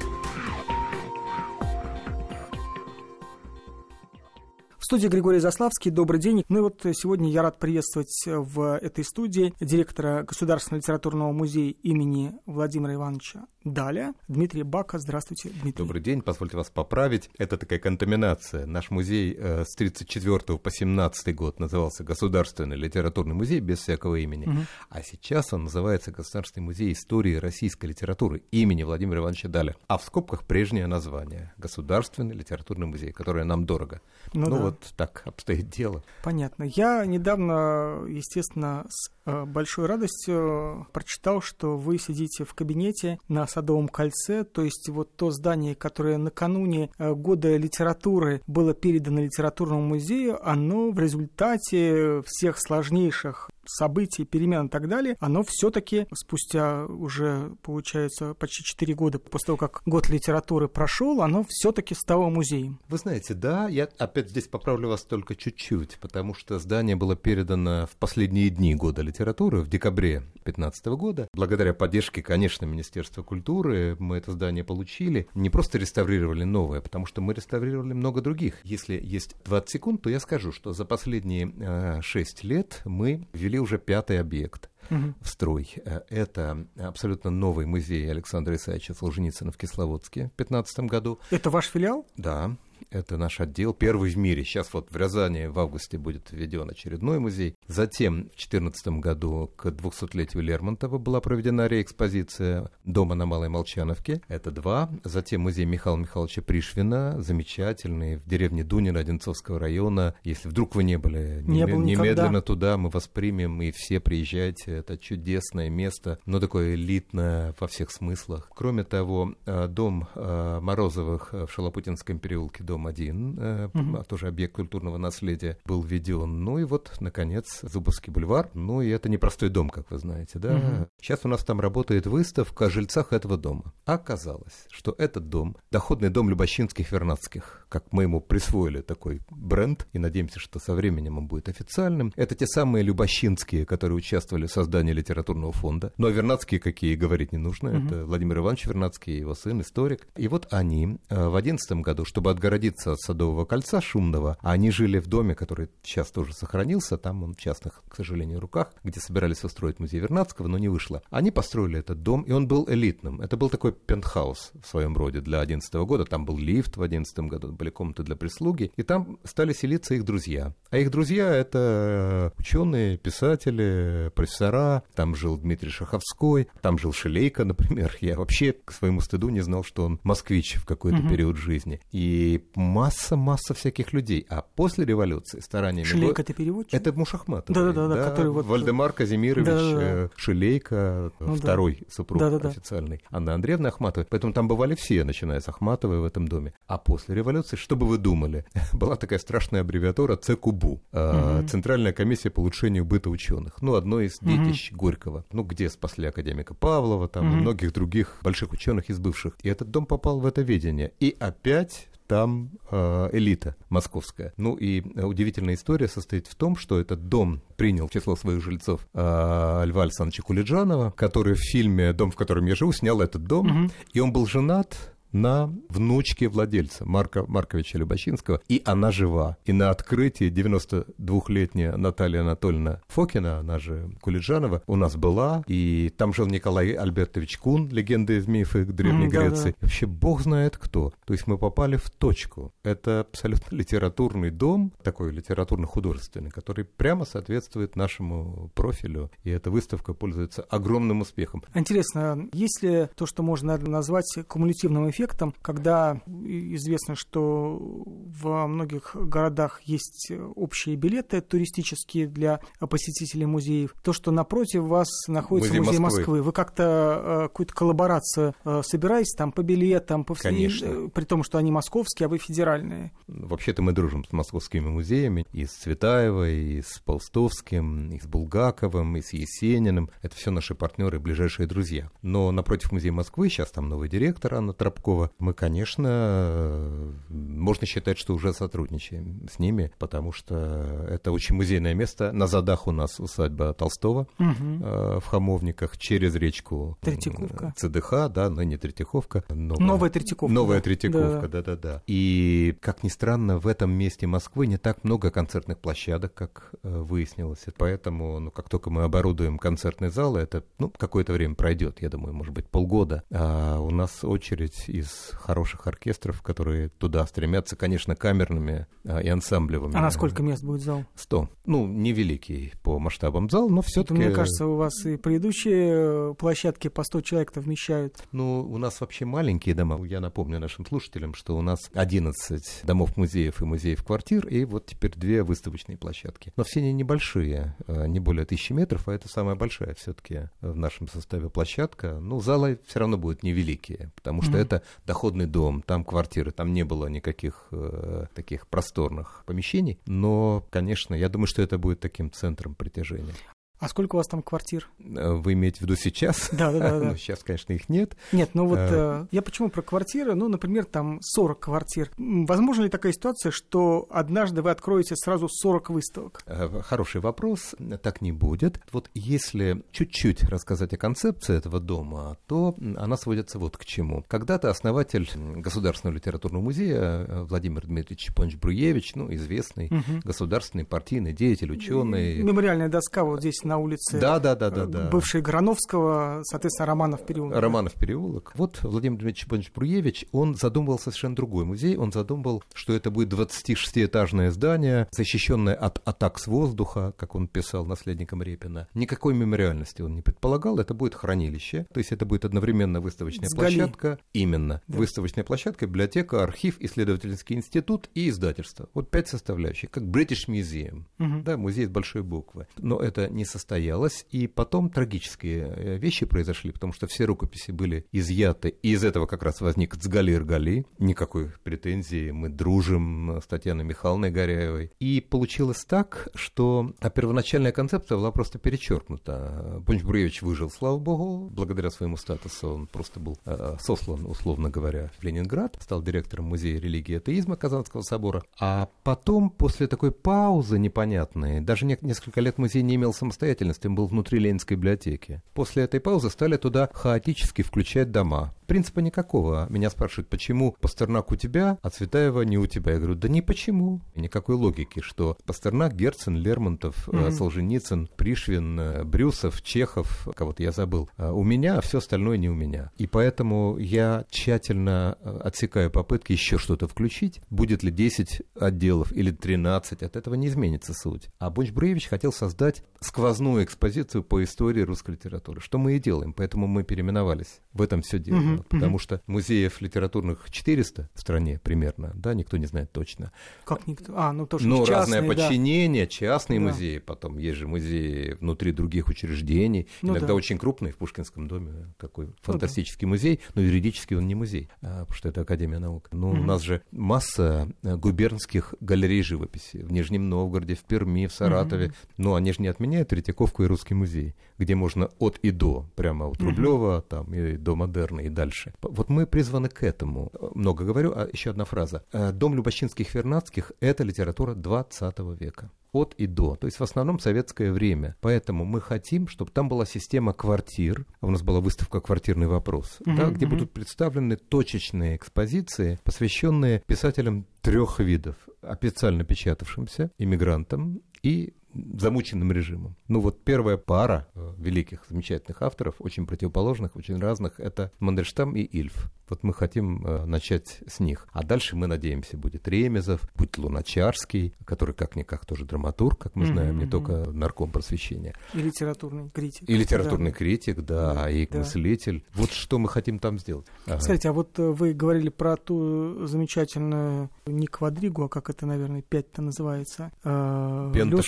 Студии 4.89 5.09
Григорий 5.09 5.39
Заславский. 5.39 5.91
Добрый 5.91 6.19
день. 6.19 6.47
Ну 6.49 6.61
и 6.61 6.63
вот 6.63 6.81
сегодня 6.95 7.29
я 7.29 7.43
рад 7.43 7.59
приветствовать 7.59 8.25
в 8.25 8.79
этой 8.79 9.05
студии 9.05 9.53
директора 9.61 10.23
Государственного 10.23 10.81
литературного 10.81 11.31
музея 11.31 11.75
имени 11.83 12.33
Владимира 12.47 12.95
Ивановича 12.95 13.45
Даля 13.65 14.15
Дмитрий 14.29 14.63
Бака. 14.63 14.99
Здравствуйте, 14.99 15.51
Дмитрий. 15.51 15.85
Добрый 15.85 16.01
день. 16.01 16.23
Позвольте 16.23 16.57
вас 16.57 16.71
поправить. 16.71 17.29
Это 17.39 17.59
такая 17.59 17.79
контаминация. 17.79 18.67
Наш 18.67 18.91
музей 18.91 19.37
э, 19.39 19.65
с 19.67 19.75
34 19.75 20.59
по 20.59 20.71
17 20.71 21.35
год 21.35 21.61
назывался 21.61 22.05
Государственный 22.05 22.77
литературный 22.77 23.35
музей 23.35 23.61
без 23.61 23.81
всякого 23.81 24.17
имени. 24.17 24.47
Угу. 24.47 24.59
А 24.91 25.03
сейчас 25.03 25.53
он 25.53 25.65
называется 25.65 26.13
Государственный 26.13 26.65
музей 26.65 26.93
истории 26.93 27.35
российской 27.35 27.87
литературы 27.87 28.43
имени 28.53 28.85
Владимира 28.85 29.21
Ивановича 29.21 29.49
Даля. 29.49 29.77
А 29.87 29.99
в 29.99 30.05
скобках 30.05 30.45
прежнее 30.45 30.87
название 30.87 31.53
Государственный 31.59 32.35
литературный 32.35 32.87
музей, 32.87 33.13
которое 33.13 33.45
нам 33.45 33.67
дорого. 33.67 34.01
Ну, 34.33 34.49
ну 34.49 34.57
да. 34.57 34.63
вот 34.63 34.78
так 34.97 35.23
обстоит 35.25 35.69
дело. 35.69 36.03
Понятно. 36.23 36.65
Я 36.65 37.05
недавно, 37.07 38.05
естественно, 38.09 38.87
с 38.89 39.11
большой 39.47 39.87
радостью 39.87 40.87
прочитал, 40.93 41.41
что 41.41 41.77
вы 41.77 41.99
сидите 41.99 42.45
в 42.45 42.55
кабинете 42.55 43.19
на 43.29 43.47
Садовом 43.47 43.89
кольце, 43.89 44.45
то 44.45 44.63
есть 44.63 44.89
вот 44.89 45.17
то 45.17 45.31
здание, 45.31 45.75
которое 45.75 46.19
накануне 46.19 46.91
э, 46.99 47.13
года 47.15 47.57
литературы 47.57 48.43
было 48.47 48.75
передано 48.75 49.21
литературному 49.21 49.83
музею, 49.83 50.39
оно 50.49 50.91
в 50.91 50.99
результате 50.99 52.23
всех 52.27 52.59
сложнейших 52.59 53.51
событий, 53.69 54.25
перемен 54.25 54.67
и 54.67 54.69
так 54.69 54.89
далее, 54.89 55.17
оно 55.21 55.43
все-таки 55.47 56.07
спустя 56.15 56.87
уже, 56.87 57.53
получается, 57.63 58.35
почти 58.35 58.65
4 58.65 58.95
года 58.95 59.19
после 59.19 59.47
того, 59.47 59.57
как 59.59 59.83
год 59.85 60.09
литературы 60.09 60.69
прошел, 60.69 61.23
оно 61.23 61.45
все-таки 61.49 61.95
стало 61.95 62.29
музеем. 62.29 62.81
Вы 62.89 62.99
знаете, 62.99 63.35
да, 63.35 63.69
я 63.69 63.89
опять 63.99 64.31
здесь 64.31 64.49
поправлю 64.49 64.89
вас 64.89 65.03
только 65.03 65.37
чуть-чуть, 65.37 65.99
потому 66.01 66.35
что 66.35 66.59
здание 66.59 66.97
было 66.97 67.17
передано 67.17 67.87
в 67.87 67.97
последние 67.97 68.51
дни 68.51 68.75
года 68.75 69.03
литературы, 69.03 69.18
в 69.63 69.69
декабре 69.69 70.21
2015 70.45 70.87
года. 70.87 71.29
Благодаря 71.33 71.75
поддержке, 71.75 72.23
конечно, 72.23 72.65
Министерства 72.67 73.23
культуры 73.23 73.97
мы 73.99 74.17
это 74.17 74.33
здание 74.33 74.65
получили. 74.65 75.29
Не 75.35 75.51
просто 75.51 75.79
реставрировали 75.79 76.45
новое, 76.45 76.81
потому 76.81 77.07
что 77.07 77.21
мы 77.21 77.35
реставрировали 77.35 77.93
много 77.93 78.21
других. 78.21 78.57
Если 78.65 79.01
есть 79.03 79.37
20 79.45 79.69
секунд, 79.69 80.03
то 80.03 80.11
я 80.11 80.21
скажу, 80.21 80.53
что 80.53 80.73
за 80.73 80.85
последние 80.85 81.53
э, 81.59 82.01
6 82.01 82.45
лет 82.45 82.83
мы 82.85 83.29
ввели 83.33 83.59
уже 83.59 83.79
пятый 83.79 84.21
объект 84.21 84.71
угу. 84.91 85.15
в 85.21 85.29
строй. 85.29 85.75
Э, 85.85 86.01
это 86.09 86.67
абсолютно 86.79 87.31
новый 87.31 87.67
музей 87.67 88.11
Александра 88.11 88.55
Исаевича 88.57 88.95
Солженицына 88.95 89.53
в 89.53 89.57
Кисловодске 89.57 90.31
в 90.35 90.37
2015 90.37 90.81
году. 90.81 91.19
Это 91.31 91.51
ваш 91.51 91.67
филиал? 91.67 92.07
Да. 92.17 92.57
Это 92.91 93.17
наш 93.17 93.41
отдел, 93.41 93.75
первый 93.75 94.11
в 94.11 94.17
мире. 94.17 94.45
Сейчас 94.45 94.73
вот 94.73 94.91
в 94.91 94.97
Рязани 94.97 95.47
в 95.47 95.59
августе 95.59 95.99
будет 95.99 96.31
введен 96.31 96.71
очередной 96.71 97.19
музей. 97.19 97.55
Затем 97.69 98.15
в 98.15 98.37
2014 98.37 98.89
году 98.99 99.53
к 99.55 99.67
200-летию 99.67 100.43
Лермонтова 100.43 100.97
была 100.97 101.21
проведена 101.21 101.67
реэкспозиция 101.67 102.71
дома 102.85 103.15
на 103.15 103.27
Малой 103.27 103.51
Молчановке. 103.51 104.23
Это 104.29 104.51
два. 104.51 104.91
Затем 105.05 105.43
музей 105.43 105.67
Михаила 105.67 105.99
Михайловича 105.99 106.41
Пришвина, 106.41 107.21
замечательный, 107.21 108.17
в 108.17 108.27
деревне 108.27 108.65
Дунина 108.65 109.01
Одинцовского 109.01 109.59
района. 109.59 110.15
Если 110.25 110.49
вдруг 110.49 110.75
вы 110.75 110.85
не 110.85 110.97
были, 110.97 111.43
не 111.45 111.59
немед... 111.59 111.75
был 111.75 111.83
немедленно 111.83 112.41
туда 112.41 112.79
мы 112.79 112.89
вас 112.89 113.07
примем, 113.07 113.61
и 113.61 113.71
все 113.71 114.01
приезжайте. 114.01 114.73
Это 114.73 114.97
чудесное 114.97 115.69
место, 115.69 116.19
но 116.25 116.41
такое 116.41 116.75
элитное 116.75 117.55
во 117.61 117.67
всех 117.67 117.91
смыслах. 117.91 118.51
Кроме 118.55 118.85
того, 118.85 119.35
э, 119.45 119.69
дом 119.69 120.09
э, 120.15 120.59
Морозовых 120.63 121.35
в 121.35 121.49
Шалопутинском 121.49 122.19
переулке, 122.19 122.65
дом 122.65 122.87
один, 122.87 123.69
угу. 123.75 124.03
тоже 124.05 124.29
объект 124.29 124.55
культурного 124.55 124.97
наследия, 124.97 125.59
был 125.67 125.83
введен. 125.83 126.45
Ну 126.45 126.59
и 126.59 126.65
вот, 126.65 126.93
наконец, 127.01 127.58
Зубовский 127.63 128.13
бульвар. 128.13 128.51
Ну 128.55 128.83
и 128.83 128.89
это 128.89 129.09
непростой 129.09 129.49
дом, 129.49 129.71
как 129.71 129.91
вы 129.91 129.99
знаете, 129.99 130.39
да. 130.39 130.57
Угу. 130.57 130.89
Сейчас 131.01 131.21
у 131.25 131.29
нас 131.29 131.45
там 131.45 131.61
работает 131.61 132.07
выставка 132.07 132.67
о 132.67 132.71
жильцах 132.71 133.13
этого 133.13 133.37
дома. 133.37 133.73
Оказалось, 133.85 134.67
что 134.71 134.95
этот 134.99 135.29
дом, 135.29 135.57
доходный 135.71 136.11
дом 136.11 136.29
Любощинских-Вернадских, 136.29 137.67
как 137.69 137.93
мы 137.93 138.03
ему 138.05 138.21
присвоили 138.21 138.81
такой 138.81 139.21
бренд, 139.31 139.87
и 139.93 139.99
надеемся, 139.99 140.41
что 140.41 140.59
со 140.59 140.75
временем 140.75 141.19
он 141.19 141.27
будет 141.27 141.49
официальным, 141.49 142.13
это 142.17 142.35
те 142.35 142.47
самые 142.47 142.83
Любощинские, 142.85 143.65
которые 143.65 143.97
участвовали 143.97 144.47
в 144.47 144.53
создании 144.53 144.93
литературного 144.93 145.53
фонда. 145.53 145.93
Но 145.97 146.09
Вернадские 146.09 146.61
какие 146.61 146.95
говорить 146.97 147.33
не 147.33 147.39
нужно. 147.39 147.71
Угу. 147.71 147.87
Это 147.87 148.05
Владимир 148.05 148.39
Иванович 148.39 148.67
Вернадский, 148.67 149.19
его 149.19 149.35
сын, 149.35 149.61
историк. 149.61 150.07
И 150.17 150.29
вот 150.29 150.49
они 150.51 150.99
э, 151.09 151.29
в 151.29 151.35
одиннадцатом 151.35 151.83
году, 151.83 152.05
чтобы 152.05 152.31
отгородить 152.31 152.49
отгородиться 152.49 152.93
от 152.93 153.01
Садового 153.01 153.45
кольца 153.45 153.81
шумного, 153.81 154.37
а 154.41 154.53
они 154.53 154.71
жили 154.71 154.99
в 154.99 155.07
доме, 155.07 155.35
который 155.35 155.69
сейчас 155.83 156.11
тоже 156.11 156.33
сохранился, 156.33 156.97
там 156.97 157.23
он 157.23 157.35
в 157.35 157.37
частных, 157.49 157.83
к 157.89 157.97
сожалению, 157.97 158.41
руках, 158.41 158.73
где 158.85 159.01
собирались 159.01 159.43
устроить 159.43 159.81
музей 159.81 160.01
Вернадского, 160.01 160.49
но 160.49 160.59
не 160.59 160.69
вышло. 160.69 161.03
Они 161.11 161.31
построили 161.31 161.79
этот 161.79 162.03
дом, 162.03 162.23
и 162.23 162.33
он 162.33 162.47
был 162.47 162.67
элитным. 162.69 163.23
Это 163.23 163.39
был 163.39 163.49
такой 163.49 163.73
пентхаус 163.73 164.53
в 164.63 164.67
своем 164.67 164.95
роде 164.97 165.21
для 165.21 165.39
2011 165.39 165.75
года. 165.89 166.05
Там 166.05 166.27
был 166.27 166.37
лифт 166.37 166.77
в 166.77 166.81
2011 166.81 167.19
году, 167.21 167.53
были 167.53 167.71
комнаты 167.71 168.03
для 168.03 168.17
прислуги, 168.17 168.71
и 168.77 168.83
там 168.83 169.19
стали 169.25 169.55
селиться 169.55 169.95
их 169.95 170.05
друзья. 170.05 170.53
А 170.71 170.77
их 170.77 170.91
друзья— 170.91 171.35
это 171.35 172.33
ученые, 172.37 172.99
писатели, 172.99 174.13
профессора. 174.15 174.83
Там 174.95 175.15
жил 175.15 175.39
Дмитрий 175.39 175.71
Шаховской, 175.71 176.49
там 176.61 176.79
жил 176.79 176.93
Шелейко, 176.93 177.45
например. 177.47 177.97
Я 178.03 178.19
вообще, 178.19 178.53
к 178.53 178.73
своему 178.73 179.01
стыду, 179.01 179.31
не 179.31 179.41
знал, 179.41 179.65
что 179.65 179.85
он 179.85 180.01
москвич 180.03 180.57
в 180.57 180.67
какой-то 180.67 180.99
угу. 180.99 181.09
период 181.09 181.37
жизни. 181.39 181.81
И 181.93 182.45
масса-масса 182.55 183.55
всяких 183.55 183.95
людей. 183.95 184.27
А 184.29 184.43
после 184.43 184.85
революции 184.85 185.41
стараниями... 185.41 185.89
Шилейко 185.89 186.21
это 186.21 186.35
переводчик? 186.35 186.75
Это 186.75 186.93
Мушахматов. 186.93 187.38
Да-да-да, 187.47 187.89
да, 187.89 188.11
который 188.11 188.31
вот... 188.31 188.47
Вальдемар 188.47 188.93
Казимирович 188.93 189.47
да, 189.47 189.57
да, 189.57 189.81
да. 189.81 190.11
Шилейко, 190.17 191.13
ну, 191.21 191.35
второй 191.35 191.79
да. 191.81 191.87
супруг 191.91 192.21
да, 192.21 192.31
да, 192.31 192.39
да. 192.39 192.49
официальный, 192.49 193.01
Анна 193.11 193.35
Андреевна 193.35 193.69
Ахматова. 193.69 194.07
Поэтому 194.09 194.33
там 194.33 194.49
бывали 194.49 194.75
все, 194.75 195.05
начиная 195.05 195.41
с 195.41 195.49
Ахматовой 195.49 196.01
в 196.01 196.05
этом 196.05 196.29
доме. 196.29 196.55
А 196.67 196.79
после 196.79 197.15
революции, 197.15 197.57
что 197.57 197.77
бы 197.77 197.87
вы 197.87 197.99
думали? 197.99 198.45
Была 198.73 198.97
такая 198.97 199.19
страшная 199.19 199.63
аббревиатура 199.63 200.17
ЦКУБУ. 200.17 200.81
Угу. 200.93 201.49
Центральная 201.49 201.93
комиссия 201.93 202.31
по 202.31 202.41
улучшению 202.41 202.85
быта 202.85 203.11
ученых. 203.11 203.61
Ну, 203.63 203.75
одно 203.75 204.01
из 204.01 204.19
детищ 204.21 204.71
угу. 204.71 204.79
Горького. 204.79 205.25
Ну, 205.33 205.43
где 205.43 205.69
спасли 205.69 206.07
академика 206.07 206.55
Павлова, 206.55 207.09
там, 207.09 207.29
угу. 207.29 207.37
и 207.37 207.41
многих 207.41 207.73
других 207.73 208.17
больших 208.23 208.53
ученых 208.53 208.91
из 208.91 208.99
бывших. 208.99 209.35
И 209.43 209.49
этот 209.49 209.71
дом 209.71 209.87
попал 209.87 210.21
в 210.21 210.27
это 210.27 210.43
видение. 210.43 210.93
И 211.01 211.17
опять 211.19 211.89
там 212.09 212.51
э, 212.71 213.11
элита 213.13 213.55
московская. 213.69 214.33
Ну 214.37 214.55
и 214.55 214.81
удивительная 214.81 215.55
история 215.55 215.87
состоит 215.87 216.27
в 216.27 216.35
том, 216.35 216.57
что 216.57 216.81
этот 216.81 217.09
дом 217.09 217.43
принял 217.57 217.89
число 217.89 218.17
своих 218.17 218.43
жильцов 218.43 218.89
э, 218.95 219.63
Льва 219.67 219.83
Александровича 219.83 220.23
Кулиджанова, 220.23 220.91
который 220.91 221.35
в 221.35 221.41
фильме 221.41 221.93
«Дом, 221.93 222.11
в 222.11 222.17
котором 222.17 222.47
я 222.47 222.57
живу» 222.57 222.73
снял 222.73 223.01
этот 223.03 223.25
дом, 223.25 223.65
угу. 223.65 223.73
и 223.93 224.01
он 224.01 224.13
был 224.13 224.27
женат 224.27 224.97
на 225.13 225.53
внучке 225.69 226.29
владельца 226.29 226.85
Марка 226.85 227.25
Марковича 227.27 227.79
Любачинского, 227.79 228.41
и 228.49 228.63
она 228.65 228.91
жива. 228.91 229.37
И 229.45 229.53
на 229.53 229.71
открытии 229.71 230.31
92-летняя 230.31 231.77
Наталья 231.77 232.21
Анатольевна 232.21 232.81
Фокина, 232.89 233.39
она 233.39 233.59
же 233.59 233.91
Кулиджанова, 234.01 234.63
у 234.67 234.77
нас 234.77 234.97
была, 234.97 235.43
и 235.47 235.93
там 235.97 236.13
жил 236.13 236.27
Николай 236.27 236.73
Альбертович 236.73 237.39
Кун, 237.39 237.69
легенда 237.71 238.19
из 238.19 238.27
мифа 238.27 238.65
Древней 238.65 239.07
mm, 239.07 239.11
Греции. 239.11 239.51
Да, 239.51 239.51
да. 239.51 239.57
Вообще 239.63 239.87
бог 239.87 240.21
знает 240.23 240.57
кто. 240.57 240.93
То 241.05 241.15
есть 241.15 241.27
мы 241.27 241.39
попали 241.39 241.77
в 241.77 241.91
точку. 241.91 242.53
Это 242.63 243.01
абсолютно 243.01 243.55
литературный 243.55 244.31
дом, 244.31 244.73
такой 244.83 245.13
литературно-художественный, 245.13 246.31
который 246.31 246.65
прямо 246.65 247.05
соответствует 247.05 247.77
нашему 247.77 248.51
профилю, 248.55 249.11
и 249.25 249.31
эта 249.31 249.51
выставка 249.51 249.95
пользуется 249.95 250.43
огромным 250.43 251.01
успехом. 251.01 251.43
Интересно, 251.55 252.29
есть 252.33 252.63
ли 252.63 252.89
то, 252.95 253.07
что 253.07 253.23
можно 253.23 253.57
назвать 253.59 254.07
кумулятивным 254.27 254.91
эффектом 254.91 254.98
эффектом, 254.99 255.35
когда 255.43 256.01
известно, 256.07 256.97
что 256.97 257.59
во 257.59 258.47
многих 258.47 258.95
городах 258.95 259.61
есть 259.63 260.11
общие 260.35 260.77
билеты 260.77 261.21
туристические 261.21 262.07
для 262.07 262.41
посетителей 262.59 263.27
музеев, 263.27 263.75
то, 263.83 263.93
что 263.93 264.11
напротив 264.11 264.65
вас 264.65 264.89
находится 265.07 265.53
музей, 265.53 265.67
музей 265.67 265.79
Москвы. 265.79 265.99
Москвы, 265.99 266.23
вы 266.23 266.33
как-то 266.33 267.03
э, 267.05 267.23
какую-то 267.29 267.55
коллаборацию 267.55 268.35
э, 268.45 268.63
собираетесь 268.65 269.15
там 269.15 269.33
по 269.33 269.43
билетам, 269.43 270.05
по 270.05 270.15
Конечно. 270.15 270.67
Э, 270.67 270.89
при 270.93 271.05
том, 271.05 271.23
что 271.23 271.39
они 271.39 271.53
московские, 271.53 272.07
а 272.07 272.09
вы 272.09 272.19
федеральные? 272.19 272.93
Вообще-то 273.07 273.63
мы 273.63 273.73
дружим 273.73 274.05
с 274.05 274.13
московскими 274.13 274.69
музеями, 274.69 275.27
и 275.33 275.47
с 275.47 275.51
Цветаевой, 275.51 276.35
и 276.35 276.63
с 276.63 276.81
Полстовским, 276.85 277.93
и 277.93 278.01
с 278.01 278.07
Булгаковым, 278.07 278.97
и 278.97 279.03
с 279.03 279.13
Есениным. 279.13 279.91
Это 280.03 280.17
все 280.17 280.31
наши 280.31 280.55
партнеры, 280.55 280.99
ближайшие 280.99 281.47
друзья. 281.47 281.91
Но 282.03 282.31
напротив 282.33 282.73
музея 282.73 282.93
Москвы, 282.93 283.29
сейчас 283.29 283.51
там 283.51 283.69
новый 283.69 283.89
директор 283.89 284.35
Анна 284.35 284.53
Тропко, 284.53 284.88
Пескова, 284.89 285.11
мы, 285.19 285.35
конечно, 285.35 286.95
можно 287.09 287.67
считать, 287.67 287.99
что 287.99 288.15
уже 288.15 288.33
сотрудничаем 288.33 289.29
с 289.31 289.39
ними, 289.39 289.71
потому 289.79 290.13
что 290.13 290.87
это 290.89 291.13
очень 291.13 291.35
музейное 291.35 291.75
место. 291.75 292.11
На 292.13 292.27
задах 292.27 292.67
у 292.67 292.73
нас 292.73 292.99
усадьба 292.99 293.53
Толстого 293.53 294.07
угу. 294.19 294.35
в 294.39 295.05
Хамовниках, 295.05 295.77
через 295.77 296.15
речку 296.15 296.79
Третьяковка. 296.81 297.53
ЦДХ, 297.57 298.09
да, 298.09 298.31
ныне 298.31 298.57
Третьяковка. 298.57 299.25
Новая, 299.29 299.67
новая 299.67 299.91
Третьяковка. 299.91 300.33
Новая 300.33 300.61
Третьяковка, 300.63 301.29
да-да-да. 301.29 301.83
И, 301.87 302.57
как 302.61 302.83
ни 302.83 302.89
странно, 302.89 303.39
в 303.39 303.47
этом 303.47 303.71
месте 303.71 304.07
Москвы 304.07 304.47
не 304.47 304.57
так 304.57 304.85
много 304.85 305.11
концертных 305.11 305.59
площадок, 305.59 306.15
как 306.15 306.55
э, 306.63 306.81
выяснилось. 306.81 307.45
Поэтому, 307.59 308.21
ну, 308.21 308.31
как 308.31 308.49
только 308.49 308.71
мы 308.71 308.85
оборудуем 308.85 309.39
концертный 309.39 309.91
зал, 309.91 310.17
это, 310.17 310.45
ну, 310.59 310.71
какое-то 310.71 311.13
время 311.13 311.35
пройдет, 311.35 311.83
я 311.83 311.91
думаю, 311.91 312.15
может 312.15 312.33
быть, 312.33 312.47
полгода. 312.47 313.03
А 313.11 313.59
у 313.61 313.71
нас 313.71 314.03
очередь 314.03 314.65
из 314.79 315.13
хороших 315.15 315.67
оркестров, 315.67 316.23
которые 316.23 316.69
туда 316.69 317.07
стремятся, 317.07 317.57
конечно, 317.57 317.97
камерными 317.97 318.67
а, 318.85 319.01
и 319.01 319.09
ансамблевыми. 319.09 319.77
А 319.77 319.81
на 319.81 319.91
сколько 319.91 320.23
мест 320.23 320.43
будет 320.45 320.63
зал? 320.63 320.85
Сто. 320.95 321.29
Ну, 321.47 321.67
невеликий 321.67 322.53
по 322.63 322.79
масштабам 322.79 323.29
зал, 323.31 323.49
но 323.49 323.63
все-таки... 323.63 324.01
Мне 324.01 324.11
кажется, 324.11 324.47
у 324.47 324.57
вас 324.57 324.85
и 324.85 324.97
предыдущие 324.97 326.11
э, 326.11 326.15
площадки 326.15 326.69
по 326.69 326.83
100 326.83 327.01
человек-то 327.03 327.41
вмещают. 327.41 327.97
Ну, 328.13 328.41
у 328.49 328.59
нас 328.59 328.81
вообще 328.81 329.05
маленькие 329.05 329.55
дома. 329.55 329.85
Я 329.85 330.01
напомню 330.01 330.39
нашим 330.39 330.67
слушателям, 330.67 331.15
что 331.15 331.37
у 331.37 331.43
нас 331.43 331.71
11 331.75 332.61
домов-музеев 332.65 333.41
и 333.41 333.45
музеев-квартир, 333.45 334.27
и 334.29 334.45
вот 334.45 334.67
теперь 334.67 334.93
две 334.95 335.23
выставочные 335.23 335.77
площадки. 335.77 336.33
Но 336.37 336.45
все 336.45 336.61
они 336.61 336.73
небольшие, 336.73 337.57
э, 337.67 337.87
не 337.87 338.01
более 338.01 338.25
тысячи 338.25 338.53
метров, 338.53 338.89
а 338.89 338.93
это 338.93 339.09
самая 339.09 339.35
большая 339.35 339.75
все-таки 339.75 340.29
в 340.41 340.57
нашем 340.57 340.89
составе 340.89 341.31
площадка. 341.31 341.99
Ну, 342.01 342.21
залы 342.21 342.59
все 342.67 342.81
равно 342.81 342.97
будут 342.99 343.23
невеликие, 343.23 343.91
потому 343.95 344.23
что 344.23 344.33
mm-hmm. 344.33 344.43
это 344.43 344.63
доходный 344.87 345.27
дом, 345.27 345.63
там 345.63 345.85
квартиры, 345.85 346.31
там 346.31 346.53
не 346.53 346.65
было 346.65 346.87
никаких 346.87 347.47
э, 347.51 348.07
таких 348.15 348.47
просторных 348.49 349.23
помещений. 349.27 349.79
Но, 349.87 350.45
конечно, 350.51 350.95
я 350.95 351.09
думаю, 351.09 351.27
что 351.27 351.43
это 351.43 351.59
будет 351.59 351.81
таким 351.81 352.11
центром 352.11 352.55
притяжения. 352.55 353.15
А 353.59 353.69
сколько 353.69 353.97
у 353.97 353.99
вас 353.99 354.07
там 354.07 354.23
квартир? 354.23 354.69
Э, 354.79 355.13
вы 355.15 355.33
имеете 355.33 355.59
в 355.59 355.61
виду 355.63 355.75
сейчас? 355.77 356.31
Да, 356.33 356.53
да, 356.53 356.59
да. 356.59 356.79
ну, 356.91 356.97
сейчас, 356.97 357.23
конечно, 357.23 357.53
их 357.53 357.69
нет. 357.69 357.97
Нет, 358.13 358.31
ну 358.35 358.47
вот 358.47 358.59
а... 358.59 359.07
я 359.11 359.23
почему 359.23 359.51
про 359.51 359.63
квартиры? 359.63 360.15
Ну, 360.15 360.29
например, 360.29 360.65
там 360.65 361.01
40 361.03 361.41
квартир. 361.41 361.91
Возможно 361.97 362.63
ли 362.63 362.69
такая 362.69 362.93
ситуация, 362.93 363.33
что 363.33 363.87
однажды 363.91 364.43
вы 364.43 364.51
откроете 364.51 364.95
сразу 364.97 365.29
40 365.29 365.71
выставок? 365.71 366.23
Э, 366.27 366.61
хороший 366.63 367.01
вопрос. 367.01 367.55
Так 367.83 368.01
не 368.01 368.13
будет. 368.13 368.61
Вот 368.73 368.91
если 368.95 369.65
чуть-чуть 369.73 370.23
рассказать 370.25 370.73
о 370.73 370.77
концепции 370.77 371.37
этого 371.37 371.59
дома, 371.59 372.17
то 372.27 372.55
она 372.77 372.97
сводится 372.97 373.39
вот 373.39 373.57
к 373.57 373.65
чему. 373.65 374.05
Когда-то 374.09 374.51
основатель 374.51 375.09
Государственного 375.37 375.97
литературного 375.97 376.43
музея 376.43 377.25
Владимир 377.25 377.67
Дмитриевич 377.67 378.07
Чапонович 378.07 378.37
Бруевич, 378.37 378.95
ну, 378.95 379.13
известный 379.15 379.67
угу. 379.67 380.01
государственный 380.05 380.65
партийный 380.65 381.13
деятель, 381.13 381.51
ученый. 381.51 382.23
Мемориальная 382.23 382.69
доска 382.69 383.05
вот 383.05 383.21
здесь 383.21 383.43
на 383.49 383.59
улице 383.59 383.99
да, 383.99 384.19
да, 384.21 384.35
да, 384.35 384.51
да, 384.51 384.67
да. 384.67 384.89
бывшей 384.89 385.21
Грановского, 385.21 386.23
соответственно, 386.25 386.67
Романов 386.67 387.05
переулок. 387.05 387.37
Романов 387.37 387.75
переулок. 387.75 388.33
Вот 388.37 388.61
Владимир 388.63 388.99
Дмитриевич 388.99 389.53
Бруевич, 389.53 390.07
он 390.13 390.35
задумывал 390.35 390.79
совершенно 390.79 391.17
другой 391.17 391.45
музей. 391.45 391.77
Он 391.77 391.91
задумывал, 391.93 392.43
что 392.55 392.73
это 392.73 392.91
будет 392.91 393.13
26-этажное 393.13 394.31
здание, 394.31 394.89
защищенное 394.93 395.55
от 395.55 395.81
атак 395.87 396.19
с 396.19 396.27
воздуха, 396.27 396.95
как 396.97 397.15
он 397.15 397.29
писал 397.29 397.67
наследником 397.67 398.23
Репина. 398.23 398.69
Никакой 398.75 399.15
мемориальности 399.15 399.83
он 399.83 399.97
не 399.97 400.03
предполагал. 400.03 400.59
Это 400.59 400.75
будет 400.75 400.95
хранилище, 400.95 401.67
то 401.73 401.79
есть 401.79 401.93
это 401.93 402.05
будет 402.07 402.25
одновременно 402.25 402.81
выставочная 402.81 403.29
Сгали. 403.29 403.57
площадка. 403.57 403.99
Именно. 404.13 404.63
Да. 404.69 404.79
Выставочная 404.79 405.25
площадка, 405.25 405.67
библиотека, 405.67 406.23
архив, 406.23 406.57
исследовательский 406.61 407.37
институт 407.37 407.89
и 407.95 408.09
издательство. 408.09 408.69
Вот 408.75 408.91
пять 408.91 409.09
составляющих, 409.09 409.71
как 409.71 409.85
British 409.85 410.29
Museum. 410.29 410.85
Угу. 410.99 411.23
Да, 411.25 411.37
музей 411.37 411.67
с 411.67 411.69
большой 411.69 412.03
буквы. 412.03 412.47
Но 412.59 412.79
это 412.79 413.09
не 413.09 413.25
со 413.25 413.38
состоялось, 413.39 414.05
и 414.11 414.27
потом 414.27 414.69
трагические 414.69 415.55
э, 415.57 415.79
вещи 415.79 416.07
произошли, 416.07 416.51
потому 416.51 416.73
что 416.73 416.87
все 416.87 417.05
рукописи 417.05 417.53
были 417.53 417.87
изъяты, 417.93 418.49
и 418.63 418.73
из 418.73 418.85
этого 418.85 419.07
как 419.07 419.23
раз 419.23 419.41
возник 419.41 419.77
Цгалир 419.77 420.25
Гали, 420.25 420.67
никакой 420.79 421.31
претензии, 421.45 422.11
мы 422.11 422.29
дружим 422.29 423.21
с 423.23 423.27
Татьяной 423.27 423.65
Михайловной 423.65 424.11
Горяевой. 424.11 424.73
И 424.81 425.01
получилось 425.01 425.65
так, 425.65 426.09
что 426.15 426.73
а 426.81 426.91
первоначальная 426.91 427.53
концепция 427.53 427.97
была 427.97 428.11
просто 428.11 428.39
перечеркнута. 428.39 429.63
Бонч 429.67 429.83
Бруевич 429.83 430.23
выжил, 430.23 430.51
слава 430.51 430.79
богу, 430.79 431.31
благодаря 431.33 431.71
своему 431.71 431.97
статусу 431.97 432.49
он 432.49 432.67
просто 432.67 433.01
был 433.01 433.19
э, 433.25 433.57
сослан, 433.61 434.05
условно 434.07 434.51
говоря, 434.51 434.91
в 434.99 435.05
Ленинград, 435.05 435.57
стал 435.61 435.83
директором 435.83 436.27
музея 436.27 436.61
религии 436.61 436.93
и 436.93 436.97
атеизма 436.97 437.37
Казанского 437.37 437.83
собора. 437.83 438.25
А 438.41 438.69
потом, 438.83 439.31
после 439.31 439.69
такой 439.69 439.93
паузы 439.93 440.59
непонятной, 440.59 441.41
даже 441.41 441.65
не, 441.67 441.79
несколько 441.81 442.21
лет 442.21 442.39
музей 442.39 442.63
не 442.63 442.75
имел 442.75 442.93
самостоятельности, 442.93 443.28
самостоятельности, 443.29 443.67
он 443.67 443.75
был 443.75 443.87
внутри 443.87 444.19
Ленинской 444.19 444.57
библиотеки. 444.57 445.23
После 445.35 445.65
этой 445.65 445.81
паузы 445.81 446.11
стали 446.11 446.37
туда 446.37 446.71
хаотически 446.73 447.43
включать 447.43 447.91
дома. 447.91 448.35
Принципа 448.49 448.81
никакого. 448.81 449.47
Меня 449.51 449.69
спрашивают, 449.69 450.09
почему 450.09 450.57
Пастернак 450.63 451.13
у 451.13 451.17
тебя, 451.17 451.59
а 451.61 451.69
Цветаева 451.69 452.23
не 452.23 452.39
у 452.39 452.47
тебя? 452.47 452.73
Я 452.73 452.79
говорю, 452.79 452.95
да 452.95 453.07
не 453.07 453.21
почему. 453.21 453.83
Никакой 453.95 454.37
логики, 454.37 454.81
что 454.81 455.19
Пастернак, 455.27 455.77
Герцен, 455.77 456.17
Лермонтов, 456.17 456.89
mm-hmm. 456.89 457.11
Солженицын, 457.11 457.91
Пришвин, 457.95 458.59
э, 458.59 458.85
Брюсов, 458.85 459.43
Чехов, 459.43 460.09
кого-то 460.17 460.43
я 460.43 460.53
забыл. 460.53 460.89
А 460.97 461.13
у 461.13 461.25
меня, 461.25 461.59
а 461.59 461.61
все 461.61 461.77
остальное 461.77 462.17
не 462.17 462.31
у 462.31 462.35
меня. 462.35 462.71
И 462.79 462.87
поэтому 462.87 463.59
я 463.59 464.07
тщательно 464.09 464.97
э, 465.03 465.21
отсекаю 465.25 465.71
попытки 465.71 466.13
еще 466.13 466.39
что-то 466.39 466.69
включить. 466.69 467.21
Будет 467.29 467.63
ли 467.63 467.71
10 467.71 468.23
отделов 468.41 468.93
или 468.93 469.11
13, 469.11 469.83
от 469.83 469.95
этого 469.95 470.15
не 470.15 470.29
изменится 470.29 470.73
суть. 470.73 471.11
А 471.19 471.29
Бонч 471.29 471.51
Бруевич 471.51 471.89
хотел 471.89 472.15
создать 472.15 472.65
сквозную 472.81 473.45
экспозицию 473.45 474.05
по 474.05 474.25
истории 474.25 474.63
русской 474.63 474.93
литературы, 474.93 475.43
что 475.43 475.59
мы 475.59 475.77
и 475.77 475.79
делаем, 475.79 476.15
поэтому 476.15 476.47
мы 476.47 476.63
переименовались. 476.63 477.41
В 477.53 477.61
этом 477.61 477.83
все 477.83 477.99
дело. 477.99 478.38
Mm-hmm. 478.39 478.49
Потому 478.49 478.77
mm-hmm. 478.77 478.81
что 478.81 479.03
музеев 479.07 479.61
литературных 479.61 480.31
400 480.31 480.91
в 480.95 481.01
стране 481.01 481.41
примерно, 481.43 481.93
да, 481.95 482.15
никто 482.15 482.37
не 482.37 482.47
знает 482.47 482.73
точно. 482.73 483.13
Как 483.45 483.67
никто? 483.67 483.93
А, 483.97 484.13
ну 484.13 484.27
тоже 484.27 484.49
Но 484.49 484.65
частные, 484.67 485.01
разное 485.01 485.03
подчинение, 485.03 485.85
да. 485.85 485.91
частные 485.91 486.41
да. 486.41 486.47
музеи, 486.47 486.79
потом 486.79 487.19
есть 487.19 487.39
же 487.39 487.47
музеи 487.47 488.17
внутри 488.21 488.53
других 488.53 488.89
учреждений, 488.89 489.69
ну, 489.83 489.93
иногда 489.93 490.09
да. 490.09 490.15
очень 490.15 490.39
крупные, 490.39 490.73
в 490.73 490.77
Пушкинском 490.77 491.29
доме 491.29 491.73
такой 491.79 492.09
фантастический 492.23 492.87
ну, 492.87 492.93
да. 492.93 492.95
музей, 492.95 493.21
но 493.35 493.43
юридически 493.43 493.95
он 493.95 494.07
не 494.07 494.15
музей, 494.15 494.49
а, 494.63 494.81
потому 494.81 494.95
что 494.95 495.09
это 495.09 495.21
Академия 495.23 495.59
наук. 495.59 495.89
Но 495.93 496.13
mm-hmm. 496.13 496.21
у 496.21 496.25
нас 496.25 496.43
же 496.43 496.63
масса 496.71 497.49
э, 497.63 497.77
губернских 497.77 498.55
галерей 498.61 499.03
живописи 499.03 499.59
в 499.59 499.73
Нижнем 499.73 500.09
Новгороде, 500.09 500.55
в 500.55 500.65
Перми, 500.65 501.07
в 501.07 501.13
Саратове, 501.13 501.67
mm-hmm. 501.67 501.75
но 501.99 502.15
они 502.15 502.33
же 502.33 502.43
не 502.43 502.49
отменяют 502.49 502.89
Третьяковку 502.89 503.45
и 503.45 503.47
Русский 503.47 503.75
музей, 503.75 504.15
где 504.39 504.55
можно 504.55 504.91
от 504.99 505.19
и 505.19 505.31
до, 505.31 505.69
прямо 505.77 506.07
от 506.07 506.21
Рублева, 506.21 506.79
mm-hmm. 506.79 506.89
там, 506.89 507.15
и 507.15 507.37
до 507.37 507.57
Модерна 507.57 508.01
и 508.01 508.09
дальше. 508.29 508.53
Вот 508.63 508.89
мы 508.89 509.07
призваны 509.07 509.49
к 509.49 509.63
этому. 509.63 510.13
Много 510.35 510.65
говорю, 510.65 510.93
а 510.95 511.09
еще 511.13 511.31
одна 511.31 511.45
фраза. 511.45 511.83
Э, 511.93 512.13
Дом 512.13 512.35
Любощинских-Вернадских– 512.35 513.53
это 513.61 513.85
литература 513.85 514.35
20 514.35 514.99
века 515.21 515.51
от 515.73 515.95
и 515.99 516.07
до, 516.07 516.35
то 516.37 516.47
есть 516.47 516.59
в 516.59 516.63
основном 516.63 516.99
советское 516.99 517.53
время. 517.53 517.95
Поэтому 518.01 518.47
мы 518.47 518.61
хотим, 518.61 519.07
чтобы 519.07 519.31
там 519.31 519.51
была 519.51 519.67
система 519.67 520.15
квартир, 520.15 520.87
у 521.03 521.11
нас 521.11 521.23
была 521.23 521.41
выставка 521.41 521.81
«Квартирный 521.81 522.27
вопрос», 522.27 522.79
uh-huh, 522.81 522.97
да, 522.97 523.11
где 523.11 523.27
будут 523.27 523.53
представлены 523.53 524.17
точечные 524.17 524.97
экспозиции, 524.97 525.79
посвященные 525.85 526.63
писателям 526.67 527.27
трех 527.43 527.81
видов, 527.81 528.17
официально 528.41 529.05
печатавшимся, 529.05 529.91
иммигрантам 529.99 530.81
и 531.03 531.35
замученным 531.55 532.33
режимом. 532.33 532.77
Ну 532.89 533.01
вот 533.01 533.23
первая 533.25 533.57
пара 533.57 534.09
э, 534.15 534.35
великих, 534.39 534.85
замечательных 534.89 535.43
авторов, 535.43 535.77
очень 535.79 536.07
противоположных, 536.07 536.77
очень 536.77 536.99
разных, 536.99 537.41
это 537.41 537.73
Мандельштам 537.79 538.37
и 538.37 538.43
Ильф. 538.43 538.91
Вот 539.09 539.23
мы 539.23 539.33
хотим 539.33 539.87
э, 539.87 540.05
начать 540.05 540.61
с 540.67 540.81
них. 540.81 541.07
А 541.13 541.23
дальше, 541.23 541.57
мы 541.57 541.67
надеемся, 541.67 542.19
будет 542.19 542.47
Ремезов, 542.47 543.01
будет 543.15 543.39
Луначарский, 543.39 544.35
который 544.45 544.75
как-никак 544.75 545.25
тоже 545.25 545.47
драматург, 545.47 545.99
как 545.99 546.15
мы 546.15 546.27
знаем, 546.27 546.57
mm-hmm. 546.57 546.65
не 546.65 546.71
только 546.71 547.11
нарком 547.11 547.51
просвещения. 547.51 548.15
И 548.35 548.39
литературный 548.39 549.09
критик. 549.09 549.49
И 549.49 549.57
литературный 549.57 550.11
да. 550.11 550.17
критик, 550.17 550.61
да, 550.61 550.95
да, 550.95 551.11
и 551.11 551.27
да. 551.27 551.39
мыслитель. 551.39 552.05
Вот 552.15 552.31
что 552.33 552.59
мы 552.59 552.69
хотим 552.69 552.99
там 552.99 553.19
сделать. 553.19 553.47
Кстати, 553.65 554.07
ага. 554.07 554.11
а 554.11 554.13
вот 554.13 554.39
э, 554.39 554.43
вы 554.43 554.75
говорили 554.75 555.09
про 555.09 555.37
ту 555.37 556.07
замечательную, 556.07 557.11
не 557.25 557.47
квадригу, 557.47 558.05
а 558.05 558.09
как 558.09 558.29
это, 558.29 558.45
наверное, 558.45 558.83
пять-то 558.83 559.23
называется? 559.23 559.91
Э, 560.05 560.71
Пента 560.75 561.03